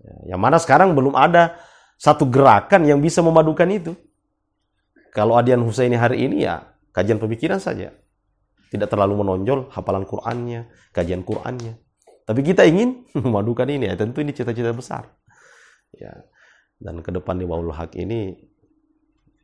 Ya, 0.00 0.34
yang 0.34 0.40
mana 0.40 0.56
sekarang 0.56 0.96
belum 0.96 1.12
ada 1.12 1.60
satu 2.00 2.24
gerakan 2.28 2.88
yang 2.88 2.98
bisa 3.00 3.20
memadukan 3.20 3.68
itu. 3.68 3.92
Kalau 5.12 5.36
Adian 5.36 5.60
Husaini 5.60 6.00
hari 6.00 6.24
ini 6.24 6.48
ya 6.48 6.64
kajian 6.96 7.20
pemikiran 7.20 7.60
saja. 7.60 7.92
Tidak 8.70 8.86
terlalu 8.86 9.26
menonjol 9.26 9.68
hafalan 9.74 10.06
Qur'annya, 10.06 10.70
kajian 10.94 11.26
Qur'annya. 11.26 11.74
Tapi 12.24 12.40
kita 12.46 12.62
ingin 12.62 13.04
memadukan 13.26 13.66
ini 13.66 13.90
ya, 13.90 13.94
tentu 13.98 14.22
ini 14.22 14.30
cita-cita 14.30 14.70
besar. 14.70 15.10
Ya. 15.94 16.14
Dan 16.80 17.04
ke 17.04 17.12
depan 17.12 17.36
di 17.36 17.44
Waul 17.44 17.74
Haq 17.76 17.92
ini 17.98 18.49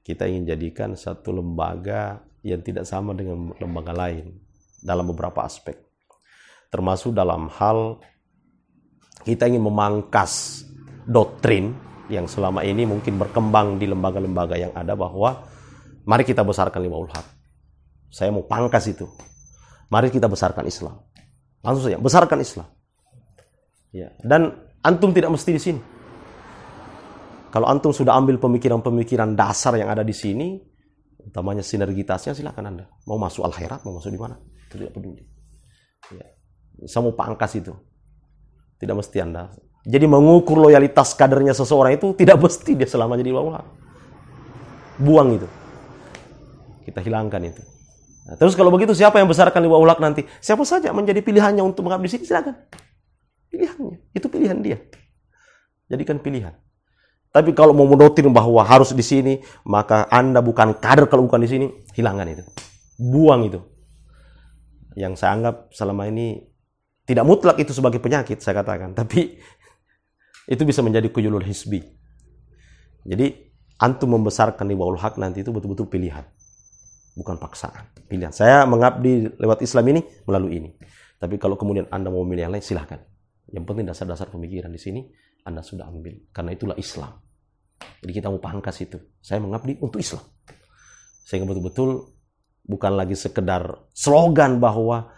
kita 0.06 0.30
ingin 0.30 0.54
jadikan 0.54 0.94
satu 0.94 1.34
lembaga 1.34 2.22
yang 2.46 2.62
tidak 2.62 2.86
sama 2.86 3.10
dengan 3.10 3.50
lembaga 3.58 3.90
lain 3.90 4.38
dalam 4.78 5.10
beberapa 5.10 5.42
aspek. 5.42 5.74
Termasuk 6.70 7.10
dalam 7.10 7.50
hal 7.50 7.98
kita 9.26 9.50
ingin 9.50 9.66
memangkas 9.66 10.62
doktrin 11.10 11.74
yang 12.06 12.30
selama 12.30 12.62
ini 12.62 12.86
mungkin 12.86 13.18
berkembang 13.18 13.82
di 13.82 13.90
lembaga-lembaga 13.90 14.54
yang 14.54 14.70
ada 14.78 14.94
bahwa 14.94 15.42
mari 16.06 16.22
kita 16.22 16.46
besarkan 16.46 16.86
lima 16.86 17.02
ulhak. 17.02 17.26
Saya 18.06 18.30
mau 18.30 18.46
pangkas 18.46 18.86
itu. 18.86 19.10
Mari 19.90 20.14
kita 20.14 20.30
besarkan 20.30 20.70
Islam. 20.70 21.02
Langsung 21.66 21.90
saja, 21.90 21.98
besarkan 21.98 22.38
Islam. 22.38 22.70
Ya. 23.90 24.14
Dan 24.22 24.54
antum 24.86 25.10
tidak 25.10 25.34
mesti 25.34 25.50
di 25.50 25.58
sini. 25.58 25.80
Kalau 27.50 27.66
antum 27.70 27.94
sudah 27.94 28.18
ambil 28.18 28.36
pemikiran-pemikiran 28.42 29.38
dasar 29.38 29.78
yang 29.78 29.88
ada 29.88 30.02
di 30.02 30.12
sini, 30.12 30.58
utamanya 31.22 31.62
sinergitasnya 31.62 32.34
silakan 32.34 32.64
anda. 32.74 32.84
Mau 33.06 33.16
masuk 33.16 33.46
al-khairat, 33.46 33.82
mau 33.86 33.96
masuk 33.96 34.10
di 34.12 34.20
mana? 34.20 34.36
Itu 34.66 34.76
tidak 34.78 34.92
peduli. 34.92 35.24
Ya. 36.12 36.26
Saya 36.84 37.06
mau 37.06 37.14
pangkas 37.14 37.56
itu. 37.56 37.72
Tidak 38.76 38.92
mesti 38.92 39.18
anda. 39.24 39.48
Jadi 39.86 40.04
mengukur 40.10 40.58
loyalitas 40.58 41.14
kadernya 41.14 41.54
seseorang 41.54 41.94
itu 41.94 42.10
tidak 42.18 42.42
mesti 42.42 42.74
dia 42.74 42.90
selama 42.90 43.14
jadi 43.14 43.30
ulama. 43.30 43.62
Buang 44.98 45.38
itu. 45.38 45.48
Kita 46.82 47.00
hilangkan 47.00 47.42
itu. 47.46 47.62
Nah, 48.26 48.34
terus 48.34 48.58
kalau 48.58 48.74
begitu 48.74 48.90
siapa 48.90 49.22
yang 49.22 49.30
besarkan 49.30 49.62
liwa 49.62 49.78
ulak 49.78 50.02
nanti? 50.02 50.26
Siapa 50.42 50.66
saja 50.66 50.90
menjadi 50.90 51.22
pilihannya 51.22 51.62
untuk 51.62 51.86
mengabdi 51.86 52.10
sini 52.10 52.26
silakan. 52.26 52.58
Pilihannya, 53.46 54.10
itu 54.10 54.26
pilihan 54.26 54.58
dia. 54.58 54.78
Jadikan 55.86 56.18
pilihan. 56.18 56.65
Tapi 57.36 57.52
kalau 57.52 57.76
mau 57.76 57.84
mendoktrin 57.84 58.32
bahwa 58.32 58.64
harus 58.64 58.96
di 58.96 59.04
sini, 59.04 59.44
maka 59.68 60.08
Anda 60.08 60.40
bukan 60.40 60.80
kader 60.80 61.04
kalau 61.12 61.28
bukan 61.28 61.44
di 61.44 61.48
sini, 61.52 61.66
hilangkan 61.92 62.32
itu. 62.32 62.42
Buang 62.96 63.44
itu. 63.44 63.60
Yang 64.96 65.20
saya 65.20 65.36
anggap 65.36 65.68
selama 65.76 66.08
ini 66.08 66.40
tidak 67.04 67.28
mutlak 67.28 67.60
itu 67.60 67.76
sebagai 67.76 68.00
penyakit, 68.00 68.40
saya 68.40 68.64
katakan. 68.64 68.96
Tapi 69.04 69.36
itu 70.48 70.62
bisa 70.64 70.80
menjadi 70.80 71.12
kuyulul 71.12 71.44
hisbi. 71.44 71.84
Jadi 73.04 73.36
antum 73.84 74.16
membesarkan 74.16 74.64
di 74.64 74.72
bawah 74.72 74.96
hak 74.96 75.20
nanti 75.20 75.44
itu 75.44 75.52
betul-betul 75.52 75.92
pilihan 75.92 76.24
bukan 77.16 77.40
paksaan, 77.40 77.96
pilihan. 78.06 78.30
Saya 78.30 78.68
mengabdi 78.68 79.40
lewat 79.40 79.64
Islam 79.64 79.84
ini 79.96 80.00
melalui 80.28 80.52
ini. 80.60 80.70
Tapi 81.16 81.40
kalau 81.40 81.56
kemudian 81.56 81.88
Anda 81.88 82.12
mau 82.12 82.20
memilih 82.22 82.46
yang 82.46 82.52
lain, 82.52 82.62
silahkan. 82.62 83.00
Yang 83.48 83.64
penting 83.64 83.84
dasar-dasar 83.88 84.28
pemikiran 84.28 84.68
di 84.68 84.76
sini 84.76 85.00
Anda 85.48 85.64
sudah 85.64 85.88
ambil. 85.88 86.28
Karena 86.28 86.52
itulah 86.52 86.76
Islam. 86.76 87.25
Jadi 88.00 88.12
kita 88.12 88.30
mau 88.30 88.40
pangkas 88.40 88.78
itu. 88.82 88.98
Saya 89.20 89.42
mengabdi 89.42 89.76
untuk 89.82 90.00
Islam. 90.00 90.22
Sehingga 91.26 91.48
betul-betul 91.48 92.06
bukan 92.66 92.92
lagi 92.94 93.18
sekedar 93.18 93.90
slogan 93.94 94.58
bahwa 94.62 95.10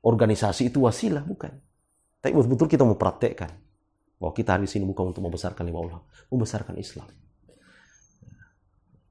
organisasi 0.00 0.72
itu 0.72 0.84
wasilah, 0.84 1.24
bukan. 1.24 1.52
Tapi 2.24 2.32
betul-betul 2.32 2.68
kita 2.68 2.82
mau 2.86 2.96
praktekkan. 2.96 3.50
Bahwa 4.18 4.32
kita 4.34 4.58
hari 4.58 4.66
di 4.66 4.70
sini 4.72 4.84
bukan 4.88 5.14
untuk 5.14 5.22
membesarkan 5.22 5.62
lima 5.62 5.78
Allah, 5.84 6.00
membesarkan 6.32 6.74
Islam. 6.80 7.06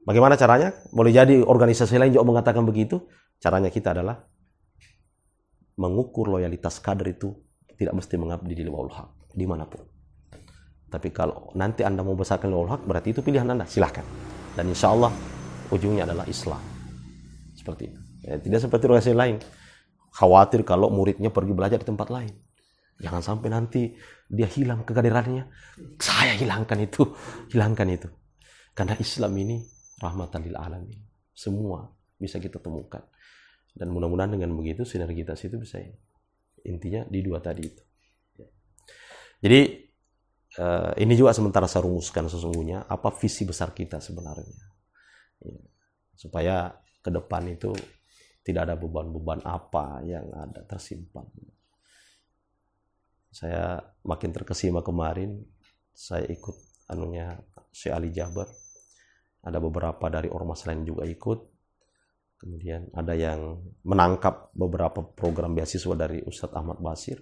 Bagaimana 0.04 0.40
caranya? 0.40 0.72
Boleh 0.92 1.12
jadi 1.12 1.44
organisasi 1.44 2.00
lain 2.00 2.16
juga 2.16 2.28
mengatakan 2.28 2.64
begitu. 2.64 3.04
Caranya 3.38 3.68
kita 3.68 3.92
adalah 3.92 4.24
mengukur 5.78 6.32
loyalitas 6.32 6.82
kader 6.82 7.14
itu 7.14 7.36
tidak 7.78 8.02
mesti 8.02 8.16
mengabdi 8.18 8.54
di 8.58 8.64
lima 8.66 8.78
Allah 8.82 9.12
di 9.32 9.46
mana 9.46 9.70
pun. 9.70 9.97
Tapi 10.88 11.12
kalau 11.12 11.52
nanti 11.60 11.84
Anda 11.84 12.00
mau 12.00 12.15
besarkan 12.15 12.47
lima 12.47 12.63
Allah 12.63 12.80
berarti 12.80 13.12
itu 13.12 13.19
pilihan 13.19 13.47
Anda, 13.47 13.67
silahkan. 13.67 14.04
Dan 14.56 14.71
insya 14.71 14.95
Allah 14.95 15.12
ujungnya 15.69 16.08
adalah 16.08 16.23
Islam. 16.26 16.60
Seperti 17.54 17.91
itu. 17.91 18.00
Ya, 18.23 18.39
tidak 18.39 18.60
seperti 18.63 18.84
organisasi 18.88 19.15
lain. 19.15 19.38
Khawatir 20.15 20.63
kalau 20.63 20.88
muridnya 20.89 21.30
pergi 21.30 21.54
belajar 21.54 21.78
di 21.84 21.88
tempat 21.88 22.08
lain. 22.10 22.34
Jangan 22.97 23.21
sampai 23.21 23.50
nanti 23.54 23.93
dia 24.26 24.50
hilang 24.50 24.82
kekaderannya. 24.88 25.45
Saya 26.02 26.34
hilangkan 26.34 26.80
itu. 26.82 27.06
Hilangkan 27.54 27.88
itu. 27.93 28.10
Karena 28.73 28.97
Islam 28.97 29.34
ini 29.38 29.62
rahmatan 30.02 30.41
lil 30.47 30.58
alamin. 30.58 30.97
Semua 31.36 31.86
bisa 32.17 32.41
kita 32.41 32.58
temukan. 32.58 33.06
Dan 33.78 33.93
mudah-mudahan 33.93 34.34
dengan 34.34 34.58
begitu 34.58 34.82
sinergitas 34.88 35.38
itu 35.45 35.62
bisa 35.62 35.78
intinya 36.65 37.06
di 37.06 37.21
dua 37.21 37.38
tadi 37.38 37.62
itu. 37.62 37.84
Jadi 39.38 39.87
eh, 40.58 40.91
ini 41.06 41.13
juga 41.13 41.32
sementara 41.34 41.70
saya 41.70 41.86
rumuskan 41.86 42.28
sesungguhnya 42.28 42.89
apa 42.89 43.13
visi 43.13 43.46
besar 43.46 43.72
kita 43.72 44.02
sebenarnya. 44.02 44.65
Ya. 45.46 45.62
Supaya 46.17 46.74
ke 47.02 47.10
depan 47.13 47.46
itu 47.48 47.72
tidak 48.41 48.72
ada 48.72 48.76
beban-beban 48.80 49.43
apa 49.43 50.02
yang 50.08 50.28
ada 50.32 50.63
tersimpan. 50.63 51.28
Saya 53.28 53.78
makin 54.08 54.32
terkesima 54.32 54.82
kemarin, 54.82 55.38
saya 55.91 56.26
ikut 56.32 56.56
anunya 56.88 57.36
si 57.70 57.91
Ali 57.91 58.10
Jabar. 58.15 58.48
Ada 59.43 59.60
beberapa 59.60 60.08
dari 60.08 60.32
ormas 60.32 60.63
lain 60.63 60.88
juga 60.88 61.04
ikut. 61.04 61.39
Kemudian 62.38 62.93
ada 62.93 63.13
yang 63.17 63.60
menangkap 63.84 64.54
beberapa 64.54 65.02
program 65.04 65.58
beasiswa 65.58 65.93
dari 65.98 66.24
Ustadz 66.24 66.56
Ahmad 66.56 66.80
Basir. 66.80 67.20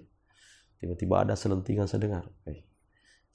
Tiba-tiba 0.77 1.25
ada 1.25 1.33
selentingan 1.33 1.87
saya 1.87 2.05
dengar. 2.05 2.25
Eh, 2.45 2.74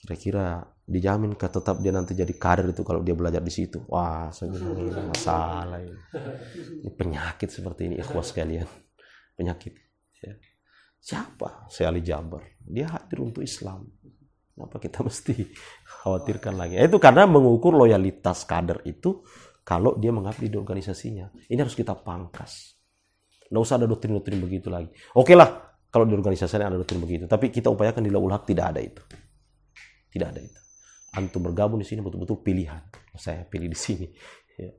kira-kira 0.00 0.64
dijamin 0.90 1.38
ke 1.38 1.46
tetap 1.46 1.78
dia 1.78 1.92
nanti 1.94 2.18
jadi 2.18 2.32
kader 2.34 2.72
itu 2.72 2.82
kalau 2.82 3.04
dia 3.04 3.14
belajar 3.14 3.44
di 3.44 3.52
situ. 3.52 3.84
Wah, 3.86 4.32
sebenarnya 4.32 5.06
masalah 5.06 5.78
ini. 5.78 5.94
ini. 6.82 6.90
penyakit 6.90 7.52
seperti 7.52 7.92
ini, 7.92 7.94
ikhwas 8.00 8.32
sekalian. 8.32 8.66
Penyakit. 9.36 9.76
Ya. 10.24 10.34
Siapa? 10.98 11.70
Saya 11.70 11.94
Ali 11.94 12.02
Jabar. 12.02 12.42
Dia 12.58 12.90
hadir 12.90 13.22
untuk 13.22 13.44
Islam. 13.46 13.86
Kenapa 14.56 14.76
kita 14.82 15.04
mesti 15.06 15.46
khawatirkan 16.02 16.58
lagi? 16.58 16.74
Itu 16.80 16.98
karena 16.98 17.28
mengukur 17.28 17.76
loyalitas 17.76 18.42
kader 18.48 18.82
itu 18.88 19.22
kalau 19.62 19.94
dia 19.94 20.10
mengabdi 20.10 20.50
di 20.50 20.58
organisasinya. 20.58 21.30
Ini 21.46 21.60
harus 21.60 21.78
kita 21.78 21.94
pangkas. 21.94 22.74
Nggak 23.46 23.62
usah 23.62 23.76
ada 23.78 23.86
doktrin-doktrin 23.86 24.42
begitu 24.42 24.68
lagi. 24.72 24.90
Oke 25.14 25.38
lah, 25.38 25.78
kalau 25.90 26.02
di 26.02 26.14
organisasi 26.14 26.58
ada 26.58 26.74
doktrin 26.74 26.98
begitu. 26.98 27.30
Tapi 27.30 27.50
kita 27.54 27.70
upayakan 27.70 28.02
di 28.02 28.10
Laul 28.10 28.30
Haq 28.30 28.50
tidak 28.50 28.74
ada 28.74 28.80
itu. 28.82 29.02
Tidak 30.10 30.26
ada 30.26 30.40
itu. 30.42 30.60
Antum 31.14 31.42
bergabung 31.42 31.82
di 31.82 31.86
sini 31.86 32.02
betul-betul 32.02 32.42
pilihan. 32.42 32.82
Saya 33.18 33.42
pilih 33.46 33.70
di 33.70 33.78
sini. 33.78 34.06
Ya. 34.58 34.70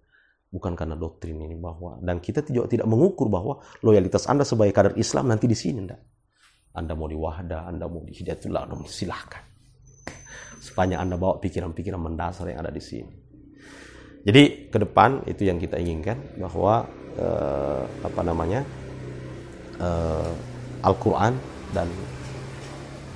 Bukan 0.52 0.76
karena 0.76 1.00
doktrin 1.00 1.40
ini 1.40 1.56
bahwa 1.56 2.00
dan 2.04 2.20
kita 2.20 2.44
juga 2.48 2.68
tidak 2.68 2.88
mengukur 2.88 3.32
bahwa 3.32 3.64
loyalitas 3.84 4.28
Anda 4.28 4.44
sebagai 4.44 4.76
kader 4.76 5.00
Islam 5.00 5.32
nanti 5.32 5.48
di 5.48 5.56
sini 5.56 5.80
enggak. 5.88 6.02
Anda 6.72 6.96
mau 6.96 7.08
di 7.08 7.20
Wahda, 7.20 7.68
Anda 7.68 7.88
mau 7.92 8.04
di 8.04 8.16
Hidayatullah, 8.16 8.64
Anda 8.64 8.76
silahkan. 8.88 9.44
Sepanjang 10.64 11.04
Anda 11.04 11.16
bawa 11.20 11.42
pikiran-pikiran 11.44 12.00
mendasar 12.00 12.48
yang 12.48 12.64
ada 12.64 12.72
di 12.72 12.80
sini. 12.80 13.12
Jadi 14.22 14.70
ke 14.70 14.78
depan 14.78 15.26
itu 15.26 15.50
yang 15.50 15.58
kita 15.58 15.82
inginkan 15.82 16.38
bahwa 16.38 16.86
eh, 17.18 17.84
apa 18.06 18.22
namanya 18.22 18.62
eh, 19.82 20.32
Al-Quran 20.86 21.34
dan 21.74 21.90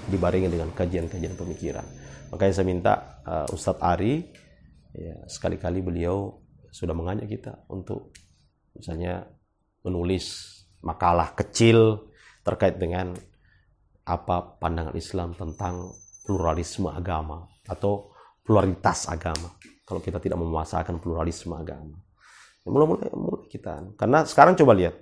dibarengi 0.10 0.50
dengan 0.50 0.74
kajian-kajian 0.74 1.38
pemikiran. 1.38 1.86
Makanya 2.36 2.52
saya 2.52 2.68
minta 2.68 3.24
uh, 3.24 3.48
Ustadz 3.48 3.80
Ari, 3.80 4.28
ya, 4.92 5.24
sekali-kali 5.24 5.80
beliau 5.80 6.36
sudah 6.68 6.92
mengajak 6.92 7.32
kita 7.32 7.64
untuk 7.72 8.12
misalnya 8.76 9.24
menulis 9.88 10.52
makalah 10.84 11.32
kecil 11.32 12.12
terkait 12.44 12.76
dengan 12.76 13.16
apa 14.04 14.60
pandangan 14.60 14.92
Islam 15.00 15.32
tentang 15.32 15.96
pluralisme 16.28 16.92
agama 16.92 17.48
atau 17.72 18.12
pluralitas 18.44 19.08
agama. 19.08 19.56
Kalau 19.88 20.04
kita 20.04 20.20
tidak 20.20 20.36
memuasakan 20.36 21.00
pluralisme 21.00 21.56
agama. 21.56 21.96
Ya, 22.68 22.68
mulai-mulai 22.68 23.16
mulai 23.16 23.48
kita. 23.48 23.96
Karena 23.96 24.28
sekarang 24.28 24.60
coba 24.60 24.76
lihat. 24.76 25.00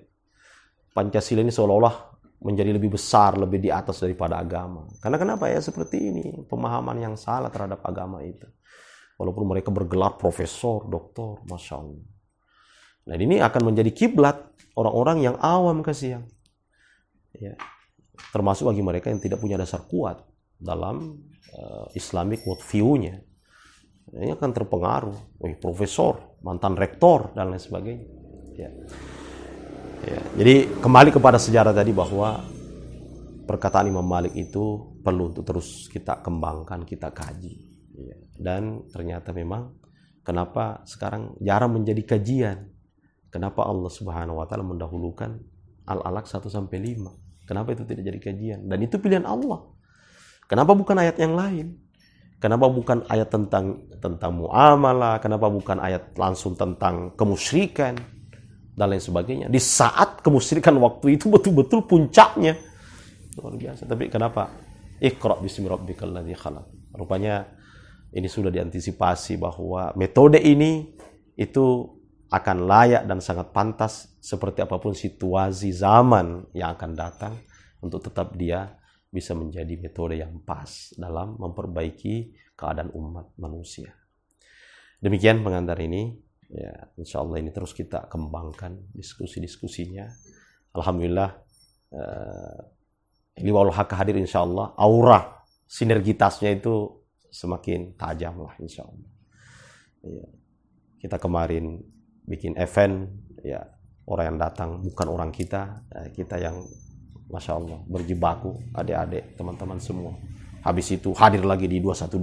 Pancasila 0.93 1.41
ini 1.41 1.49
seolah-olah 1.49 2.12
menjadi 2.43 2.75
lebih 2.75 2.93
besar, 2.93 3.39
lebih 3.39 3.63
di 3.63 3.71
atas 3.71 4.03
daripada 4.03 4.35
agama. 4.35 4.83
Karena 4.99 5.15
kenapa 5.15 5.47
ya 5.47 5.63
seperti 5.63 6.11
ini 6.11 6.25
pemahaman 6.45 6.99
yang 6.99 7.15
salah 7.15 7.47
terhadap 7.47 7.79
agama 7.87 8.19
itu. 8.19 8.45
Walaupun 9.15 9.47
mereka 9.47 9.71
bergelar 9.71 10.19
profesor, 10.19 10.83
doktor, 10.91 11.39
masya 11.47 11.79
Allah. 11.79 12.03
Nah 13.07 13.15
ini 13.15 13.39
akan 13.39 13.71
menjadi 13.71 13.91
kiblat 13.95 14.35
orang-orang 14.75 15.23
yang 15.23 15.35
awam 15.39 15.79
kasihan. 15.79 16.27
Ya. 17.31 17.55
Termasuk 18.35 18.69
bagi 18.69 18.83
mereka 18.83 19.07
yang 19.07 19.23
tidak 19.23 19.39
punya 19.39 19.55
dasar 19.55 19.87
kuat 19.87 20.21
dalam 20.59 21.23
uh, 21.55 21.87
Islamic 21.95 22.43
worldview-nya. 22.43 23.23
Ini 24.13 24.35
akan 24.35 24.51
terpengaruh. 24.51 25.17
Oh, 25.39 25.55
profesor, 25.57 26.37
mantan 26.43 26.75
rektor, 26.75 27.31
dan 27.33 27.55
lain 27.55 27.61
sebagainya. 27.61 28.07
Ya. 28.53 28.69
Ya, 30.03 30.19
jadi 30.35 30.67
kembali 30.83 31.15
kepada 31.15 31.39
sejarah 31.39 31.71
tadi 31.71 31.95
bahwa 31.95 32.43
perkataan 33.47 33.87
Imam 33.87 34.03
Malik 34.03 34.35
itu 34.35 34.95
perlu 34.99 35.31
untuk 35.31 35.47
terus 35.47 35.87
kita 35.87 36.19
kembangkan, 36.19 36.83
kita 36.83 37.07
kaji. 37.15 37.55
Ya, 37.95 38.17
dan 38.35 38.83
ternyata 38.91 39.31
memang 39.31 39.79
kenapa 40.27 40.83
sekarang 40.83 41.39
jarang 41.39 41.71
menjadi 41.79 42.03
kajian? 42.03 42.67
Kenapa 43.31 43.63
Allah 43.63 43.89
Subhanahu 43.89 44.43
wa 44.43 44.45
taala 44.45 44.67
mendahulukan 44.67 45.39
Al-Alaq 45.87 46.27
1 46.27 46.51
sampai 46.51 46.77
5? 46.83 47.47
Kenapa 47.47 47.71
itu 47.71 47.83
tidak 47.87 48.03
jadi 48.03 48.19
kajian? 48.19 48.59
Dan 48.67 48.83
itu 48.83 48.99
pilihan 48.99 49.23
Allah. 49.23 49.67
Kenapa 50.51 50.75
bukan 50.75 50.99
ayat 50.99 51.15
yang 51.15 51.33
lain? 51.35 51.79
Kenapa 52.43 52.67
bukan 52.67 53.07
ayat 53.07 53.31
tentang 53.31 53.87
tentang 54.03 54.35
muamalah? 54.35 55.23
Kenapa 55.23 55.47
bukan 55.47 55.79
ayat 55.79 56.11
langsung 56.19 56.59
tentang 56.59 57.15
kemusyrikan? 57.15 57.95
Dan 58.73 58.89
lain 58.89 59.01
sebagainya. 59.01 59.47
Di 59.49 59.61
saat 59.61 60.25
kemusyrikan 60.25 60.73
waktu 60.81 61.17
itu 61.17 61.29
betul-betul 61.29 61.85
puncaknya. 61.85 62.57
Luar 63.37 63.53
biasa. 63.57 63.85
Tapi 63.85 64.09
kenapa? 64.09 64.49
Iqra 64.97 65.37
bismi 65.41 65.69
rabbikal 65.69 66.09
ladzi 66.09 66.33
khalaq. 66.33 66.65
Rupanya 66.93 67.45
ini 68.13 68.29
sudah 68.29 68.53
diantisipasi 68.53 69.41
bahwa 69.41 69.93
metode 69.97 70.37
ini 70.37 70.93
itu 71.33 71.89
akan 72.33 72.57
layak 72.65 73.05
dan 73.05 73.21
sangat 73.21 73.53
pantas 73.53 74.09
seperti 74.17 74.65
apa 74.65 74.81
pun 74.81 74.97
situasi 74.97 75.69
zaman 75.73 76.49
yang 76.53 76.73
akan 76.73 76.91
datang 76.97 77.33
untuk 77.81 78.01
tetap 78.09 78.33
dia 78.33 78.73
bisa 79.13 79.37
menjadi 79.37 79.77
metode 79.77 80.17
yang 80.17 80.41
pas 80.41 80.93
dalam 80.97 81.37
memperbaiki 81.37 82.33
keadaan 82.57 82.89
umat 82.97 83.37
manusia. 83.37 83.93
Demikian 84.97 85.43
pengantar 85.45 85.77
ini 85.83 86.15
ya 86.51 86.73
insya 86.99 87.23
Allah 87.23 87.39
ini 87.39 87.53
terus 87.53 87.71
kita 87.71 88.09
kembangkan 88.11 88.91
diskusi-diskusinya. 88.91 90.09
Alhamdulillah 90.73 91.29
eh, 91.93 93.51
walau 93.53 93.73
hak 93.73 93.93
hadir 93.93 94.17
insya 94.17 94.41
Allah 94.41 94.73
aura 94.77 95.43
sinergitasnya 95.65 96.53
itu 96.53 97.01
semakin 97.33 97.97
tajam 97.97 98.45
lah 98.45 98.53
insya 98.61 98.85
Allah 98.85 99.09
ya. 100.05 100.27
kita 101.01 101.17
kemarin 101.17 101.81
bikin 102.29 102.53
event 102.61 103.09
ya 103.41 103.65
orang 104.05 104.35
yang 104.35 104.39
datang 104.39 104.69
bukan 104.85 105.07
orang 105.09 105.31
kita 105.33 105.81
ya, 105.89 106.01
kita 106.13 106.35
yang 106.37 106.61
Masya 107.23 107.57
Allah 107.57 107.79
berjibaku 107.89 108.53
adik-adik 108.77 109.33
teman-teman 109.33 109.81
semua 109.81 110.13
habis 110.63 110.87
itu 110.95 111.11
hadir 111.13 111.43
lagi 111.43 111.67
di 111.67 111.83
212 111.83 112.17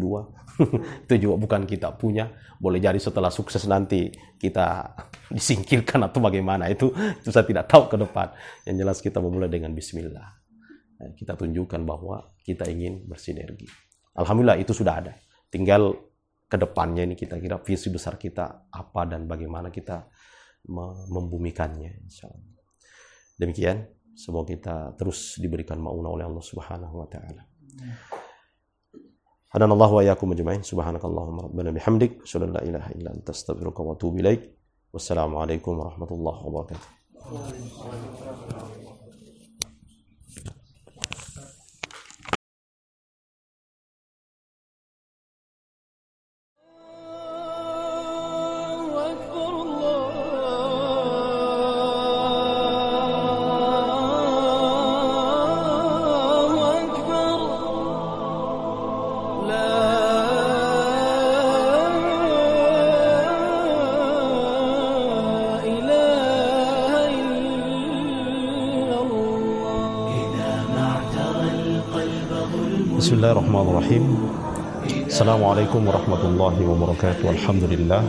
itu 1.09 1.15
juga 1.21 1.37
bukan 1.41 1.65
kita 1.69 1.95
punya. 1.97 2.29
Boleh 2.61 2.77
jadi 2.77 3.01
setelah 3.01 3.33
sukses 3.33 3.65
nanti 3.65 4.13
kita 4.37 4.97
disingkirkan 5.37 6.09
atau 6.09 6.21
bagaimana. 6.21 6.69
Itu 6.69 6.93
itu 6.93 7.29
saya 7.33 7.47
tidak 7.47 7.69
tahu 7.69 7.89
ke 7.89 7.97
depan. 7.97 8.33
Yang 8.69 8.77
jelas 8.77 8.99
kita 9.01 9.19
memulai 9.21 9.49
dengan 9.49 9.73
Bismillah. 9.73 10.29
Eh, 11.01 11.11
kita 11.17 11.37
tunjukkan 11.37 11.81
bahwa 11.85 12.37
kita 12.45 12.69
ingin 12.69 13.09
bersinergi. 13.09 13.69
Alhamdulillah 14.17 14.61
itu 14.61 14.77
sudah 14.77 14.95
ada. 15.01 15.13
Tinggal 15.49 16.11
ke 16.51 16.59
depannya 16.59 17.07
ini 17.07 17.15
kita 17.15 17.39
kira 17.39 17.63
visi 17.63 17.95
besar 17.95 18.19
kita 18.19 18.67
apa 18.75 19.07
dan 19.07 19.31
bagaimana 19.31 19.71
kita 19.71 20.11
membumikannya 21.09 22.05
demikian 23.39 23.87
semoga 24.19 24.53
kita 24.53 24.77
terus 24.99 25.39
diberikan 25.39 25.79
maunah 25.79 26.11
oleh 26.11 26.27
Allah 26.27 26.43
Subhanahu 26.43 27.07
wa 27.07 27.09
taala 27.09 27.47
Hadan 29.51 29.71
Allah 29.75 29.91
wa 29.91 30.03
yakum 30.07 30.31
ajma'in. 30.31 30.63
Subhanakallahumma 30.63 31.51
rabbana 31.51 31.75
bihamdik. 31.75 32.23
Asyhadu 32.23 32.45
an 32.47 32.53
la 32.55 32.63
ilaha 32.63 32.89
illa 32.95 33.11
anta 33.11 33.35
astaghfiruka 33.35 33.83
wa 33.83 33.99
atubu 33.99 34.23
ilaik. 34.23 34.47
Wassalamualaikum 34.95 35.75
warahmatullahi 35.75 36.39
wabarakatuh. 36.47 36.89
Bismillahirrahmanirrahim 73.81 75.09
Assalamualaikum 75.09 75.81
warahmatullahi 75.89 76.69
wabarakatuh 76.69 77.33
Alhamdulillah 77.33 78.05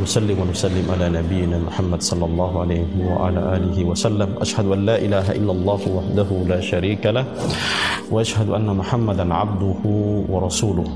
Nusallim 0.00 0.40
wa 0.40 0.48
nusallim 0.48 0.88
ala 0.88 1.04
nabiyina 1.12 1.60
Muhammad 1.60 2.00
sallallahu 2.00 2.64
alaihi 2.64 2.88
wa 2.96 3.28
ala 3.28 3.60
alihi 3.60 3.84
wa 3.84 3.92
sallam 3.92 4.40
Ashhadu 4.40 4.72
an 4.72 4.88
la 4.88 4.96
ilaha 4.96 5.36
illallah 5.36 5.80
wahdahu 5.84 6.48
la 6.48 6.64
sharika 6.64 7.12
lah 7.12 7.28
Wa 8.08 8.24
ashhadu 8.24 8.56
anna 8.56 8.72
Muhammadan 8.72 9.28
abduhu 9.28 10.24
wa 10.24 10.40
rasuluh 10.40 10.88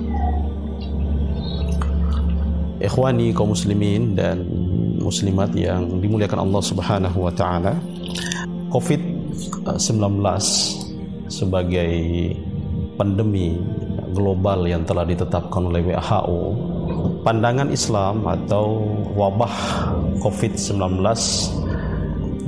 Ikhwani 2.81 3.37
kaum 3.37 3.53
muslimin 3.53 4.17
dan 4.17 4.49
muslimat 4.97 5.53
yang 5.53 6.01
dimuliakan 6.01 6.49
Allah 6.49 6.63
subhanahu 6.65 7.29
wa 7.29 7.33
ta'ala 7.37 7.77
COVID-19 8.73 9.77
sebagai 11.29 11.93
pandemi 12.97 13.57
global 14.13 14.69
yang 14.69 14.85
telah 14.85 15.09
ditetapkan 15.09 15.73
oleh 15.73 15.93
WHO, 15.93 16.41
pandangan 17.25 17.73
Islam 17.73 18.25
atau 18.29 18.85
wabah 19.17 19.57
COVID-19 20.21 21.01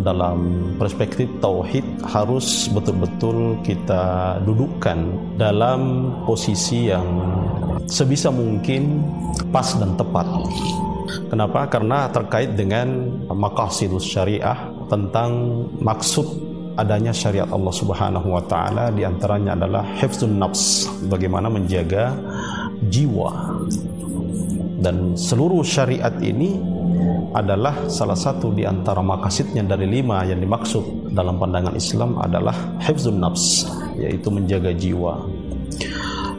dalam 0.04 0.38
perspektif 0.76 1.26
tauhid 1.40 1.82
harus 2.04 2.68
betul-betul 2.68 3.56
kita 3.64 4.36
dudukkan 4.44 4.98
dalam 5.40 6.12
posisi 6.28 6.92
yang 6.92 7.08
sebisa 7.88 8.28
mungkin 8.28 9.00
pas 9.48 9.72
dan 9.80 9.96
tepat. 9.96 10.28
Kenapa? 11.32 11.66
Karena 11.72 12.06
terkait 12.12 12.52
dengan 12.52 13.08
maqasidus 13.32 14.04
syariah 14.04 14.56
tentang 14.92 15.64
maksud 15.80 16.53
adanya 16.74 17.14
syariat 17.14 17.46
Allah 17.50 17.74
Subhanahu 17.74 18.28
wa 18.34 18.42
taala 18.44 18.90
di 18.90 19.06
antaranya 19.06 19.54
adalah 19.54 19.86
hifzun 19.98 20.38
nafs, 20.38 20.90
bagaimana 21.06 21.46
menjaga 21.46 22.14
jiwa. 22.90 23.30
Dan 24.84 25.16
seluruh 25.16 25.64
syariat 25.64 26.12
ini 26.20 26.60
adalah 27.34 27.88
salah 27.90 28.18
satu 28.18 28.52
di 28.54 28.62
antara 28.62 29.00
makasidnya 29.00 29.64
dari 29.64 29.88
lima 29.90 30.22
yang 30.28 30.38
dimaksud 30.38 31.10
dalam 31.14 31.40
pandangan 31.40 31.74
Islam 31.74 32.18
adalah 32.20 32.54
hifzun 32.82 33.18
nafs, 33.18 33.66
yaitu 33.96 34.28
menjaga 34.30 34.74
jiwa. 34.74 35.24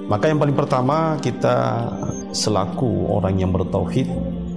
Maka 0.06 0.30
yang 0.30 0.38
paling 0.38 0.54
pertama 0.54 1.18
kita 1.18 1.90
selaku 2.30 3.10
orang 3.10 3.42
yang 3.42 3.50
bertauhid 3.50 4.06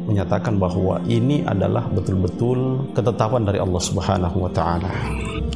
menyatakan 0.09 0.57
bahwa 0.57 1.01
ini 1.05 1.45
adalah 1.45 1.85
betul-betul 1.89 2.93
ketetapan 2.93 3.45
dari 3.45 3.61
Allah 3.61 3.83
Subhanahu 3.85 4.45
wa 4.45 4.51
taala 4.53 4.93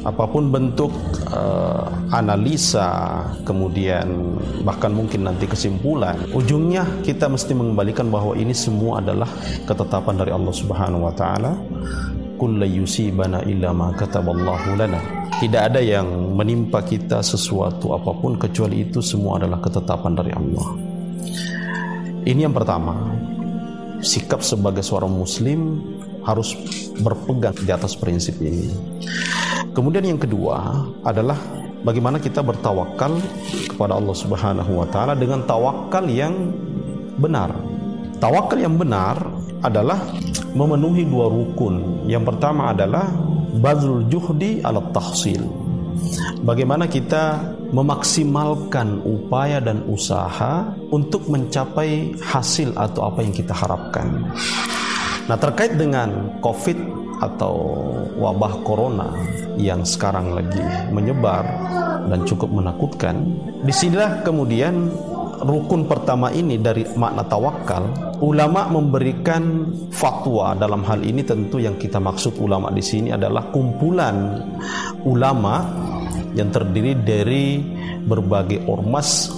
apa 0.03 0.25
pun 0.27 0.51
bentuk 0.51 0.91
uh, 1.31 1.87
analisa 2.11 3.23
kemudian 3.47 4.35
bahkan 4.67 4.91
mungkin 4.91 5.29
nanti 5.29 5.47
kesimpulan 5.47 6.19
ujungnya 6.35 6.83
kita 7.05 7.29
mesti 7.31 7.55
mengembalikan 7.55 8.11
bahwa 8.11 8.35
ini 8.35 8.51
semua 8.51 8.99
adalah 8.99 9.29
ketetapan 9.63 10.19
dari 10.19 10.31
Allah 10.35 10.53
Subhanahu 10.53 11.07
wa 11.07 11.13
taala. 11.15 11.53
Yusibana 12.43 13.39
illa 13.47 13.71
ma 13.71 13.95
kataballahu 13.95 14.75
tidak 15.39 15.61
ada 15.71 15.79
yang 15.79 16.35
menimpa 16.35 16.83
kita 16.83 17.23
sesuatu 17.23 17.95
apa 17.95 18.11
pun 18.11 18.35
kecuali 18.35 18.83
itu 18.83 18.99
semua 18.99 19.39
adalah 19.39 19.63
ketetapan 19.63 20.11
dari 20.11 20.35
Allah. 20.35 20.67
Ini 22.27 22.43
yang 22.43 22.51
pertama. 22.51 23.15
Sikap 24.03 24.43
sebagai 24.43 24.83
seorang 24.83 25.15
muslim 25.15 25.79
harus 26.27 26.51
berpegang 26.99 27.55
di 27.63 27.71
atas 27.71 27.95
prinsip 27.95 28.35
ini 28.43 28.67
Kemudian 29.73 30.05
yang 30.05 30.21
kedua 30.21 30.85
adalah 31.01 31.37
bagaimana 31.81 32.21
kita 32.21 32.45
bertawakal 32.45 33.17
kepada 33.73 33.97
Allah 33.97 34.15
Subhanahu 34.15 34.71
wa 34.77 34.87
taala 34.87 35.17
dengan 35.17 35.41
tawakal 35.49 36.05
yang 36.05 36.53
benar. 37.17 37.49
Tawakal 38.21 38.61
yang 38.61 38.77
benar 38.77 39.17
adalah 39.65 39.99
memenuhi 40.53 41.09
dua 41.09 41.27
rukun. 41.27 42.05
Yang 42.05 42.33
pertama 42.33 42.71
adalah 42.71 43.09
bazlul 43.57 44.05
juhdi 44.07 44.61
ala 44.61 44.79
tahsil. 44.93 45.41
Bagaimana 46.45 46.85
kita 46.85 47.41
memaksimalkan 47.73 49.01
upaya 49.01 49.57
dan 49.57 49.81
usaha 49.89 50.69
untuk 50.93 51.25
mencapai 51.25 52.13
hasil 52.21 52.77
atau 52.77 53.09
apa 53.09 53.25
yang 53.25 53.33
kita 53.33 53.53
harapkan. 53.53 54.29
Nah, 55.25 55.37
terkait 55.39 55.79
dengan 55.79 56.37
COVID 56.43 56.77
atau 57.23 57.55
wabah 58.19 58.53
corona 58.67 59.07
yang 59.55 59.87
sekarang 59.87 60.35
lagi 60.35 60.59
menyebar 60.91 61.47
dan 62.11 62.27
cukup 62.27 62.51
menakutkan, 62.51 63.15
di 63.63 63.71
sinilah 63.71 64.27
kemudian 64.27 64.91
rukun 65.43 65.87
pertama 65.87 66.31
ini 66.35 66.59
dari 66.59 66.83
makna 66.95 67.23
tawakal, 67.27 68.15
ulama 68.19 68.67
memberikan 68.67 69.67
fatwa 69.91 70.55
dalam 70.55 70.83
hal 70.83 71.03
ini 71.03 71.23
tentu 71.23 71.59
yang 71.59 71.79
kita 71.79 71.99
maksud 71.99 72.39
ulama 72.39 72.71
di 72.71 72.83
sini 72.83 73.11
adalah 73.11 73.51
kumpulan 73.51 74.39
ulama 75.03 75.63
yang 76.33 76.49
terdiri 76.49 76.97
dari 77.03 77.59
berbagai 78.03 78.67
ormas. 78.67 79.31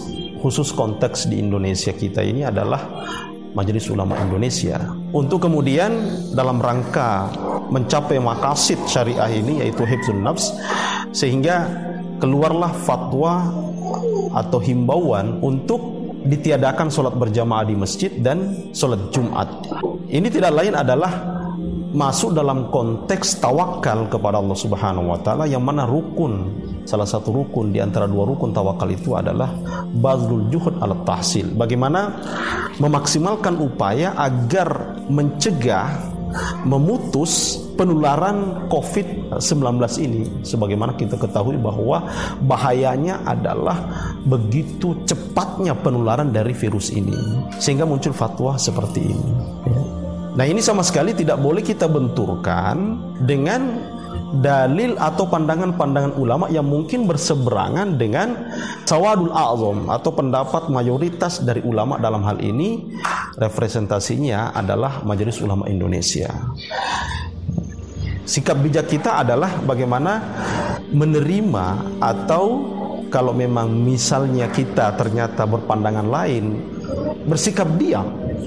Khusus 0.45 0.77
konteks 0.77 1.25
di 1.25 1.41
Indonesia 1.41 1.89
kita 1.89 2.21
ini 2.21 2.45
adalah 2.45 2.85
Majelis 3.55 3.87
Ulama 3.87 4.19
Indonesia 4.19 4.77
untuk 5.15 5.47
kemudian 5.47 5.95
dalam 6.35 6.59
rangka 6.59 7.31
mencapai 7.71 8.19
makasid 8.19 8.77
syariah 8.85 9.31
ini 9.41 9.63
yaitu 9.63 9.87
hifzun 9.87 10.21
nafs 10.21 10.51
sehingga 11.15 11.65
keluarlah 12.19 12.75
fatwa 12.83 13.47
atau 14.35 14.59
himbauan 14.59 15.39
untuk 15.39 15.79
ditiadakan 16.25 16.91
sholat 16.91 17.15
berjamaah 17.15 17.63
di 17.63 17.75
masjid 17.77 18.11
dan 18.19 18.69
sholat 18.75 18.99
Jumat. 19.13 19.47
Ini 20.09 20.27
tidak 20.27 20.51
lain 20.51 20.73
adalah 20.75 21.34
masuk 21.93 22.33
dalam 22.33 22.73
konteks 22.73 23.37
tawakal 23.43 24.09
kepada 24.09 24.41
Allah 24.41 24.57
Subhanahu 24.57 25.13
wa 25.13 25.19
taala 25.21 25.45
yang 25.45 25.61
mana 25.61 25.85
rukun 25.85 26.51
salah 26.87 27.05
satu 27.05 27.31
rukun 27.31 27.71
di 27.71 27.79
antara 27.79 28.09
dua 28.09 28.25
rukun 28.25 28.51
tawakal 28.55 28.89
itu 28.89 29.13
adalah 29.13 29.53
bazlul 29.95 30.49
juhud 30.49 30.81
al 30.81 31.05
tahsil. 31.05 31.53
Bagaimana 31.53 32.09
memaksimalkan 32.81 33.61
upaya 33.61 34.17
agar 34.17 34.99
mencegah 35.07 36.15
memutus 36.67 37.63
penularan 37.79 38.67
COVID-19 38.67 39.39
ini. 40.03 40.23
Sebagaimana 40.43 40.95
kita 40.99 41.15
ketahui 41.15 41.55
bahwa 41.55 42.03
bahayanya 42.43 43.23
adalah 43.23 43.87
begitu 44.27 44.95
cepatnya 45.07 45.75
penularan 45.79 46.31
dari 46.31 46.51
virus 46.51 46.91
ini 46.91 47.15
sehingga 47.59 47.87
muncul 47.87 48.11
fatwa 48.11 48.59
seperti 48.59 49.01
ini 49.03 49.31
Nah 50.35 50.43
ini 50.43 50.59
sama 50.59 50.83
sekali 50.83 51.15
tidak 51.15 51.39
boleh 51.39 51.63
kita 51.63 51.87
benturkan 51.87 52.99
dengan 53.23 53.79
dalil 54.35 54.99
atau 54.99 55.23
pandangan-pandangan 55.31 56.19
ulama 56.19 56.51
yang 56.51 56.67
mungkin 56.67 57.07
berseberangan 57.07 57.95
dengan 57.95 58.51
sawadul 58.83 59.31
a'zam 59.31 59.87
atau 59.87 60.11
pendapat 60.11 60.67
mayoritas 60.67 61.39
dari 61.39 61.63
ulama 61.63 61.95
dalam 61.95 62.19
hal 62.27 62.43
ini 62.43 62.83
representasinya 63.39 64.51
adalah 64.51 65.07
Majelis 65.07 65.39
Ulama 65.39 65.71
Indonesia. 65.71 66.31
Sikap 68.25 68.59
bijak 68.59 68.91
kita 68.91 69.23
adalah 69.23 69.61
bagaimana 69.63 70.19
menerima 70.91 71.67
atau 72.01 72.43
kalau 73.07 73.31
memang 73.31 73.71
misalnya 73.71 74.49
kita 74.49 74.97
ternyata 74.97 75.45
berpandangan 75.47 76.07
lain 76.09 76.74
bersikap 77.25 77.67
diam 77.81 78.05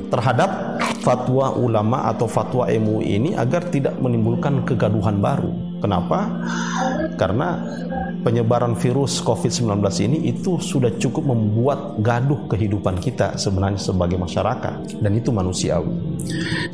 terhadap 0.09 0.81
fatwa 1.05 1.53
ulama 1.57 2.09
atau 2.11 2.27
fatwa 2.29 2.68
MUI 2.68 3.20
ini 3.20 3.31
agar 3.35 3.68
tidak 3.68 3.96
menimbulkan 4.01 4.64
kegaduhan 4.64 5.20
baru. 5.20 5.53
Kenapa? 5.79 6.27
Karena 7.14 7.62
penyebaran 8.27 8.74
virus 8.74 9.22
COVID-19 9.22 9.79
ini 10.05 10.18
itu 10.27 10.59
sudah 10.59 10.90
cukup 10.98 11.31
membuat 11.31 12.03
gaduh 12.03 12.51
kehidupan 12.51 12.98
kita 12.98 13.38
sebenarnya 13.38 13.79
sebagai 13.79 14.18
masyarakat 14.18 14.98
dan 14.98 15.12
itu 15.14 15.31
manusiawi. 15.31 16.18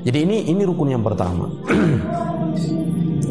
Jadi 0.02 0.18
ini 0.24 0.48
ini 0.48 0.62
rukun 0.64 0.96
yang 0.96 1.04
pertama. 1.04 1.52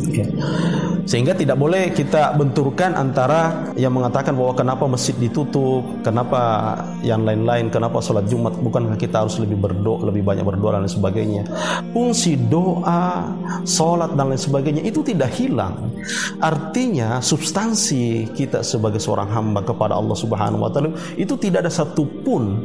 okay. 0.07 0.29
Sehingga 1.03 1.35
tidak 1.35 1.59
boleh 1.59 1.91
kita 1.91 2.31
benturkan 2.39 2.95
antara 2.95 3.71
yang 3.75 3.91
mengatakan 3.91 4.31
bahwa 4.39 4.55
kenapa 4.55 4.87
masjid 4.87 5.11
ditutup, 5.19 5.83
kenapa 5.99 6.75
yang 7.03 7.27
lain-lain, 7.27 7.67
kenapa 7.67 7.99
sholat 7.99 8.23
Jumat, 8.31 8.55
bukankah 8.55 8.95
kita 8.95 9.27
harus 9.27 9.35
lebih 9.43 9.59
berdoa, 9.59 10.07
lebih 10.07 10.23
banyak 10.23 10.47
berdoa 10.47 10.79
dan 10.79 10.87
lain 10.87 10.93
sebagainya. 10.95 11.43
Fungsi 11.91 12.39
doa, 12.39 13.35
sholat 13.67 14.15
dan 14.15 14.31
lain 14.31 14.39
sebagainya 14.39 14.81
itu 14.87 15.03
tidak 15.03 15.35
hilang. 15.35 15.91
Artinya 16.39 17.19
substansi 17.19 18.31
kita 18.31 18.63
sebagai 18.63 18.99
seorang 19.03 19.27
hamba 19.27 19.59
kepada 19.63 19.99
Allah 19.99 20.15
Subhanahu 20.15 20.63
wa 20.63 20.71
taala 20.71 20.95
itu 21.19 21.35
tidak 21.35 21.67
ada 21.67 21.71
satupun 21.71 22.63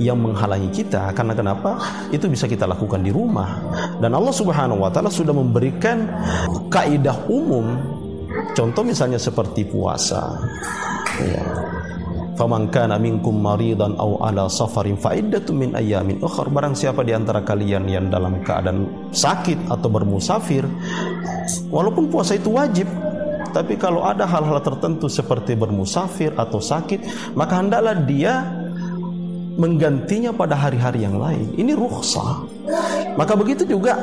yang 0.00 0.20
menghalangi 0.20 0.72
kita 0.72 1.12
karena 1.12 1.36
kenapa? 1.36 1.76
Itu 2.08 2.32
bisa 2.32 2.48
kita 2.48 2.64
lakukan 2.64 3.04
di 3.04 3.12
rumah. 3.12 3.60
Dan 4.00 4.16
Allah 4.16 4.32
Subhanahu 4.32 4.80
wa 4.80 4.88
taala 4.88 5.12
sudah 5.12 5.36
memberikan 5.36 6.08
kaidah 6.72 7.16
umum 7.28 7.73
Contoh 8.52 8.84
misalnya 8.84 9.16
seperti 9.16 9.64
puasa. 9.64 10.36
Ya. 11.24 11.44
Faman 12.34 12.66
kana 12.66 12.98
minkum 12.98 13.38
maridan 13.38 13.94
aw 13.94 14.26
ala 14.26 14.50
safarin 14.50 14.98
fa 14.98 15.14
min 15.54 15.70
ayamin 15.78 16.18
ukhra 16.18 16.50
barang 16.50 16.74
siapa 16.74 17.06
di 17.06 17.14
antara 17.14 17.46
kalian 17.46 17.86
yang 17.86 18.10
dalam 18.10 18.42
keadaan 18.42 19.10
sakit 19.14 19.70
atau 19.70 19.86
bermusafir 19.86 20.66
walaupun 21.70 22.10
puasa 22.10 22.34
itu 22.34 22.50
wajib 22.50 22.90
tapi 23.54 23.78
kalau 23.78 24.02
ada 24.02 24.26
hal-hal 24.26 24.58
tertentu 24.58 25.06
seperti 25.06 25.54
bermusafir 25.54 26.34
atau 26.34 26.58
sakit 26.58 27.30
maka 27.38 27.62
hendaklah 27.62 28.02
dia 28.02 28.42
menggantinya 29.54 30.34
pada 30.34 30.58
hari-hari 30.58 31.06
yang 31.06 31.18
lain. 31.18 31.54
Ini 31.54 31.78
rukhsah. 31.78 32.42
Maka 33.14 33.38
begitu 33.38 33.62
juga 33.62 33.98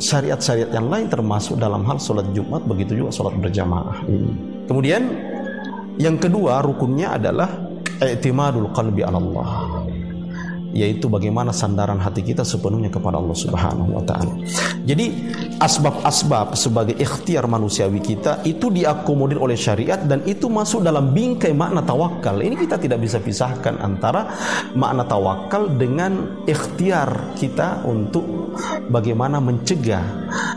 syariat-syariat 0.00 0.72
yang 0.72 0.88
lain 0.88 1.06
termasuk 1.06 1.60
dalam 1.60 1.84
hal 1.86 2.00
sholat 2.00 2.26
Jumat 2.32 2.64
begitu 2.64 3.04
juga 3.04 3.10
sholat 3.12 3.36
berjamaah 3.38 4.02
ini. 4.08 4.32
Kemudian 4.64 5.02
yang 6.00 6.18
kedua 6.18 6.64
rukunnya 6.64 7.14
adalah 7.14 7.46
i'timadul 8.02 8.72
qalbi 8.74 9.06
Allah 9.06 9.83
yaitu 10.74 11.06
bagaimana 11.06 11.54
sandaran 11.54 12.02
hati 12.02 12.26
kita 12.26 12.42
sepenuhnya 12.42 12.90
kepada 12.90 13.22
Allah 13.22 13.38
Subhanahu 13.38 13.94
wa 13.94 14.02
taala. 14.02 14.34
Jadi 14.82 15.06
asbab-asbab 15.62 16.58
sebagai 16.58 16.98
ikhtiar 16.98 17.46
manusiawi 17.46 18.02
kita 18.02 18.42
itu 18.42 18.74
diakomodir 18.74 19.38
oleh 19.38 19.54
syariat 19.54 20.02
dan 20.02 20.26
itu 20.26 20.50
masuk 20.50 20.82
dalam 20.82 21.14
bingkai 21.14 21.54
makna 21.54 21.80
tawakal. 21.86 22.42
Ini 22.42 22.58
kita 22.58 22.82
tidak 22.82 22.98
bisa 23.06 23.22
pisahkan 23.22 23.78
antara 23.78 24.34
makna 24.74 25.06
tawakal 25.06 25.70
dengan 25.78 26.42
ikhtiar 26.42 27.38
kita 27.38 27.86
untuk 27.86 28.58
bagaimana 28.90 29.38
mencegah 29.38 30.02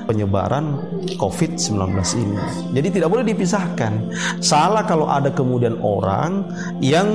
penyebaran 0.09 0.81
COVID-19 1.21 1.77
ini. 2.17 2.37
Jadi 2.73 2.87
tidak 2.89 3.13
boleh 3.13 3.25
dipisahkan. 3.27 3.93
Salah 4.41 4.81
kalau 4.89 5.05
ada 5.05 5.29
kemudian 5.29 5.77
orang 5.85 6.49
yang 6.81 7.05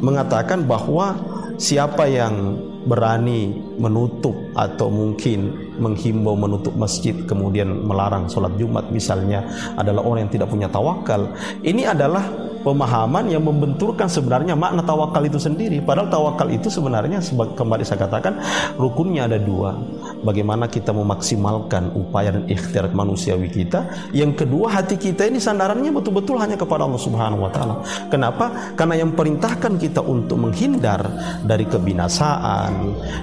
mengatakan 0.00 0.64
bahwa 0.64 1.16
siapa 1.60 2.08
yang 2.08 2.56
berani 2.88 3.52
menutup 3.76 4.32
atau 4.56 4.88
mungkin 4.88 5.52
menghimbau 5.76 6.32
menutup 6.32 6.72
masjid 6.72 7.12
kemudian 7.28 7.68
melarang 7.84 8.24
sholat 8.32 8.56
Jumat 8.56 8.88
misalnya 8.88 9.44
adalah 9.76 10.00
orang 10.00 10.24
yang 10.26 10.32
tidak 10.40 10.48
punya 10.48 10.72
tawakal. 10.72 11.28
Ini 11.60 11.92
adalah 11.92 12.24
pemahaman 12.60 13.28
yang 13.28 13.44
membenturkan 13.44 14.06
sebenarnya 14.06 14.54
makna 14.56 14.84
tawakal 14.84 15.22
itu 15.24 15.36
sendiri. 15.40 15.80
Padahal 15.80 16.08
tawakal 16.08 16.48
itu 16.52 16.68
sebenarnya 16.68 17.20
kembali 17.32 17.84
saya 17.84 18.06
katakan 18.06 18.40
rukunnya 18.76 19.26
ada 19.28 19.38
dua. 19.40 19.76
Bagaimana 20.20 20.68
kita 20.68 20.92
memaksimalkan 20.92 21.96
upaya 21.96 22.36
dan 22.36 22.44
ikhtiar 22.44 22.92
manusiawi 22.92 23.48
kita. 23.48 24.12
Yang 24.12 24.44
kedua 24.44 24.68
hati 24.80 25.00
kita 25.00 25.24
ini 25.28 25.40
sandarannya 25.40 25.90
betul-betul 25.92 26.36
hanya 26.36 26.60
kepada 26.60 26.84
Allah 26.84 27.00
Subhanahu 27.00 27.44
wa 27.44 27.50
taala. 27.52 27.74
Kenapa? 28.12 28.76
Karena 28.76 29.00
yang 29.00 29.16
perintahkan 29.16 29.80
kita 29.80 30.04
untuk 30.04 30.36
menghindar 30.40 31.00
dari 31.44 31.64
kebinasaan, 31.64 32.72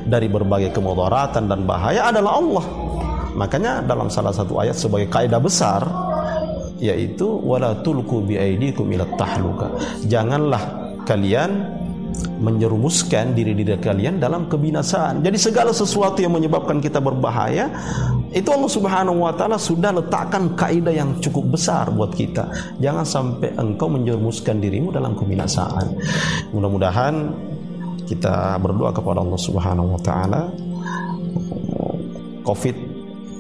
dari 0.09 0.27
berbagai 0.29 0.73
kemudaratan 0.73 1.45
dan 1.45 1.63
bahaya 1.65 2.09
adalah 2.09 2.33
Allah. 2.37 2.65
Makanya 3.37 3.85
dalam 3.85 4.09
salah 4.09 4.33
satu 4.33 4.57
ayat 4.57 4.73
sebagai 4.73 5.13
kaidah 5.13 5.37
besar 5.37 6.06
yaitu 6.77 7.25
wala 7.25 7.77
tulku 7.81 8.21
bi 8.25 8.37
aidikum 8.37 8.89
ila 8.93 9.05
tahluka. 9.17 9.73
Janganlah 10.05 10.93
kalian 11.05 11.77
menyerumuskan 12.37 13.33
diri-diri 13.33 13.77
kalian 13.77 14.21
dalam 14.21 14.45
kebinasaan. 14.49 15.21
Jadi 15.25 15.37
segala 15.37 15.73
sesuatu 15.73 16.21
yang 16.21 16.33
menyebabkan 16.37 16.77
kita 16.81 17.01
berbahaya 17.01 17.69
itu 18.33 18.49
Allah 18.53 18.69
Subhanahu 18.69 19.25
wa 19.25 19.33
taala 19.33 19.57
sudah 19.57 19.93
letakkan 19.93 20.53
kaidah 20.53 20.93
yang 20.93 21.17
cukup 21.17 21.57
besar 21.57 21.89
buat 21.89 22.13
kita. 22.13 22.77
Jangan 22.77 23.05
sampai 23.05 23.53
engkau 23.57 23.89
menjerumuskan 23.89 24.61
dirimu 24.61 24.93
dalam 24.93 25.17
kebinasaan. 25.17 25.97
Mudah-mudahan 26.53 27.33
kita 28.05 28.57
berdoa 28.61 28.93
kepada 28.93 29.19
Allah 29.21 29.41
Subhanahu 29.41 29.97
wa 29.97 30.01
taala 30.01 30.41
Covid 32.45 32.96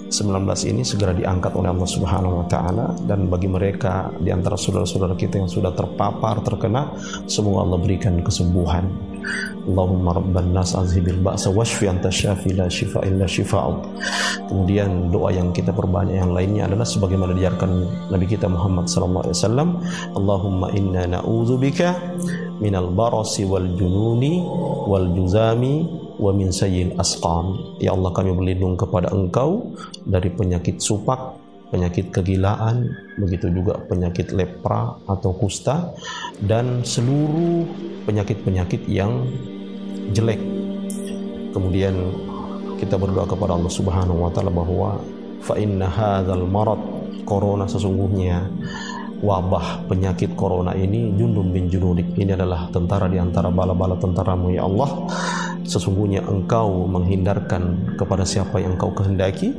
19 0.07 0.71
ini 0.71 0.81
segera 0.87 1.11
diangkat 1.11 1.51
oleh 1.55 1.69
Allah 1.71 1.89
Subhanahu 1.89 2.43
wa 2.43 2.45
taala 2.47 2.95
dan 3.03 3.27
bagi 3.27 3.51
mereka 3.51 4.07
di 4.23 4.31
antara 4.31 4.55
saudara-saudara 4.55 5.19
kita 5.19 5.43
yang 5.43 5.51
sudah 5.51 5.75
terpapar 5.75 6.39
terkena 6.43 6.95
semoga 7.27 7.67
Allah 7.67 7.79
berikan 7.79 8.19
kesembuhan. 8.23 8.87
Allahumma 9.67 10.15
rabban 10.15 10.55
nas 10.55 10.71
azhibil 10.71 11.19
ba'sa 11.19 11.51
washfi 11.51 11.91
anta 11.91 12.07
syafi 12.07 12.55
la 12.55 12.71
shifa 12.71 13.03
illa 13.03 13.27
shifa'u. 13.27 13.83
Kemudian 14.47 15.11
doa 15.11 15.35
yang 15.35 15.51
kita 15.51 15.75
perbanyak 15.75 16.23
yang 16.23 16.31
lainnya 16.31 16.71
adalah 16.71 16.87
sebagaimana 16.87 17.35
diajarkan 17.35 17.71
Nabi 18.07 18.25
kita 18.31 18.47
Muhammad 18.47 18.87
sallallahu 18.87 19.27
alaihi 19.27 19.35
wasallam, 19.35 19.69
Allahumma 20.15 20.71
inna 20.71 21.03
na'udzubika 21.19 21.99
minal 22.63 22.95
barasi 22.95 23.43
wal 23.43 23.67
jununi 23.75 24.39
wal 24.87 25.11
juzami 25.11 26.06
wa 26.17 26.31
min 26.33 26.49
sayyil 26.53 26.97
asqam. 26.97 27.77
Ya 27.81 27.93
Allah 27.93 28.11
kami 28.13 28.33
berlindung 28.33 28.77
kepada 28.77 29.13
engkau 29.13 29.73
dari 30.05 30.29
penyakit 30.33 30.81
supak 30.81 31.37
penyakit 31.67 32.15
kegilaan 32.15 32.87
begitu 33.19 33.51
juga 33.51 33.75
penyakit 33.91 34.31
lepra 34.31 34.95
atau 35.03 35.35
kusta 35.35 35.91
dan 36.39 36.83
seluruh 36.87 37.67
penyakit-penyakit 38.07 38.87
yang 38.87 39.27
jelek. 40.15 40.39
Kemudian 41.51 41.95
kita 42.79 42.95
berdoa 42.95 43.27
kepada 43.27 43.57
Allah 43.57 43.73
Subhanahu 43.73 44.23
wa 44.23 44.31
taala 44.31 44.53
bahwa 44.53 45.01
fa 45.43 45.59
inna 45.59 45.91
hadzal 45.91 46.47
marad 46.47 46.79
corona 47.27 47.67
sesungguhnya 47.67 48.47
wabah 49.19 49.89
penyakit 49.89 50.37
corona 50.37 50.71
ini 50.77 51.11
jundum 51.19 51.51
bin 51.51 51.67
junudik. 51.67 52.15
Ini 52.15 52.37
adalah 52.37 52.69
tentara 52.71 53.11
di 53.11 53.19
antara 53.19 53.51
bala-bala 53.51 53.99
tentaramu 53.99 54.53
ya 54.55 54.63
Allah 54.63 55.09
sesungguhnya 55.67 56.23
engkau 56.23 56.87
menghindarkan 56.87 57.93
kepada 57.99 58.23
siapa 58.23 58.63
yang 58.63 58.79
engkau 58.79 58.95
kehendaki 58.95 59.51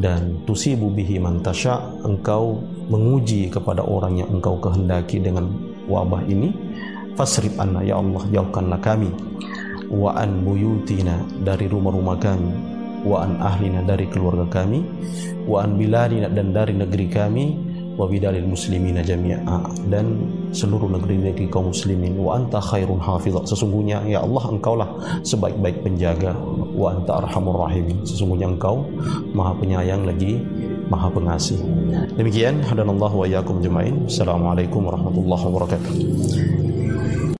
dan 0.00 0.40
tusibu 0.48 0.88
bihi 0.88 1.20
man 1.20 1.44
tasha 1.44 1.78
engkau 2.02 2.64
menguji 2.88 3.52
kepada 3.52 3.84
orang 3.84 4.24
yang 4.24 4.28
engkau 4.32 4.56
kehendaki 4.58 5.20
dengan 5.20 5.52
wabah 5.86 6.24
ini. 6.24 6.50
Fasrib 7.12 7.52
anna 7.60 7.84
ya 7.84 8.00
Allah 8.00 8.24
jauhkanlah 8.32 8.80
kami. 8.80 9.12
Wa 9.92 10.16
an 10.16 10.40
buyutina 10.40 11.20
dari 11.44 11.68
rumah-rumah 11.68 12.16
kami. 12.16 12.52
Wa 13.04 13.28
an 13.28 13.36
ahlina 13.44 13.84
dari 13.84 14.08
keluarga 14.08 14.48
kami. 14.48 14.80
Wa 15.44 15.68
an 15.68 15.76
biladina 15.76 16.32
dan 16.32 16.56
dari 16.56 16.72
negeri 16.72 17.06
kami 17.12 17.71
wa 18.02 18.10
bidalil 18.10 18.50
muslimina 18.50 18.98
jami'a 18.98 19.62
dan 19.86 20.26
seluruh 20.50 20.90
negeri-negeri 20.90 21.46
kaum 21.46 21.70
muslimin 21.70 22.18
wa 22.18 22.34
anta 22.34 22.58
khairun 22.58 22.98
hafizah 22.98 23.46
sesungguhnya 23.46 24.02
ya 24.10 24.26
Allah 24.26 24.44
engkaulah 24.50 24.88
sebaik-baik 25.22 25.86
penjaga. 25.86 26.34
Wa 26.74 26.98
anta 26.98 27.22
arhamur 27.22 27.62
rahimin. 27.62 28.02
Sesungguhnya 28.02 28.50
engkau 28.50 28.82
maha 29.30 29.54
penyayang 29.54 30.02
lagi 30.02 30.42
maha 30.90 31.06
pengasih. 31.14 31.62
Demikian 32.18 32.58
hadanallahu 32.66 33.22
wa 33.22 33.26
iyyakum 33.30 33.62
jemain 33.62 33.94
assalamualaikum 34.10 34.82
warahmatullahi 34.82 35.42
wabarakatuh 35.46 36.81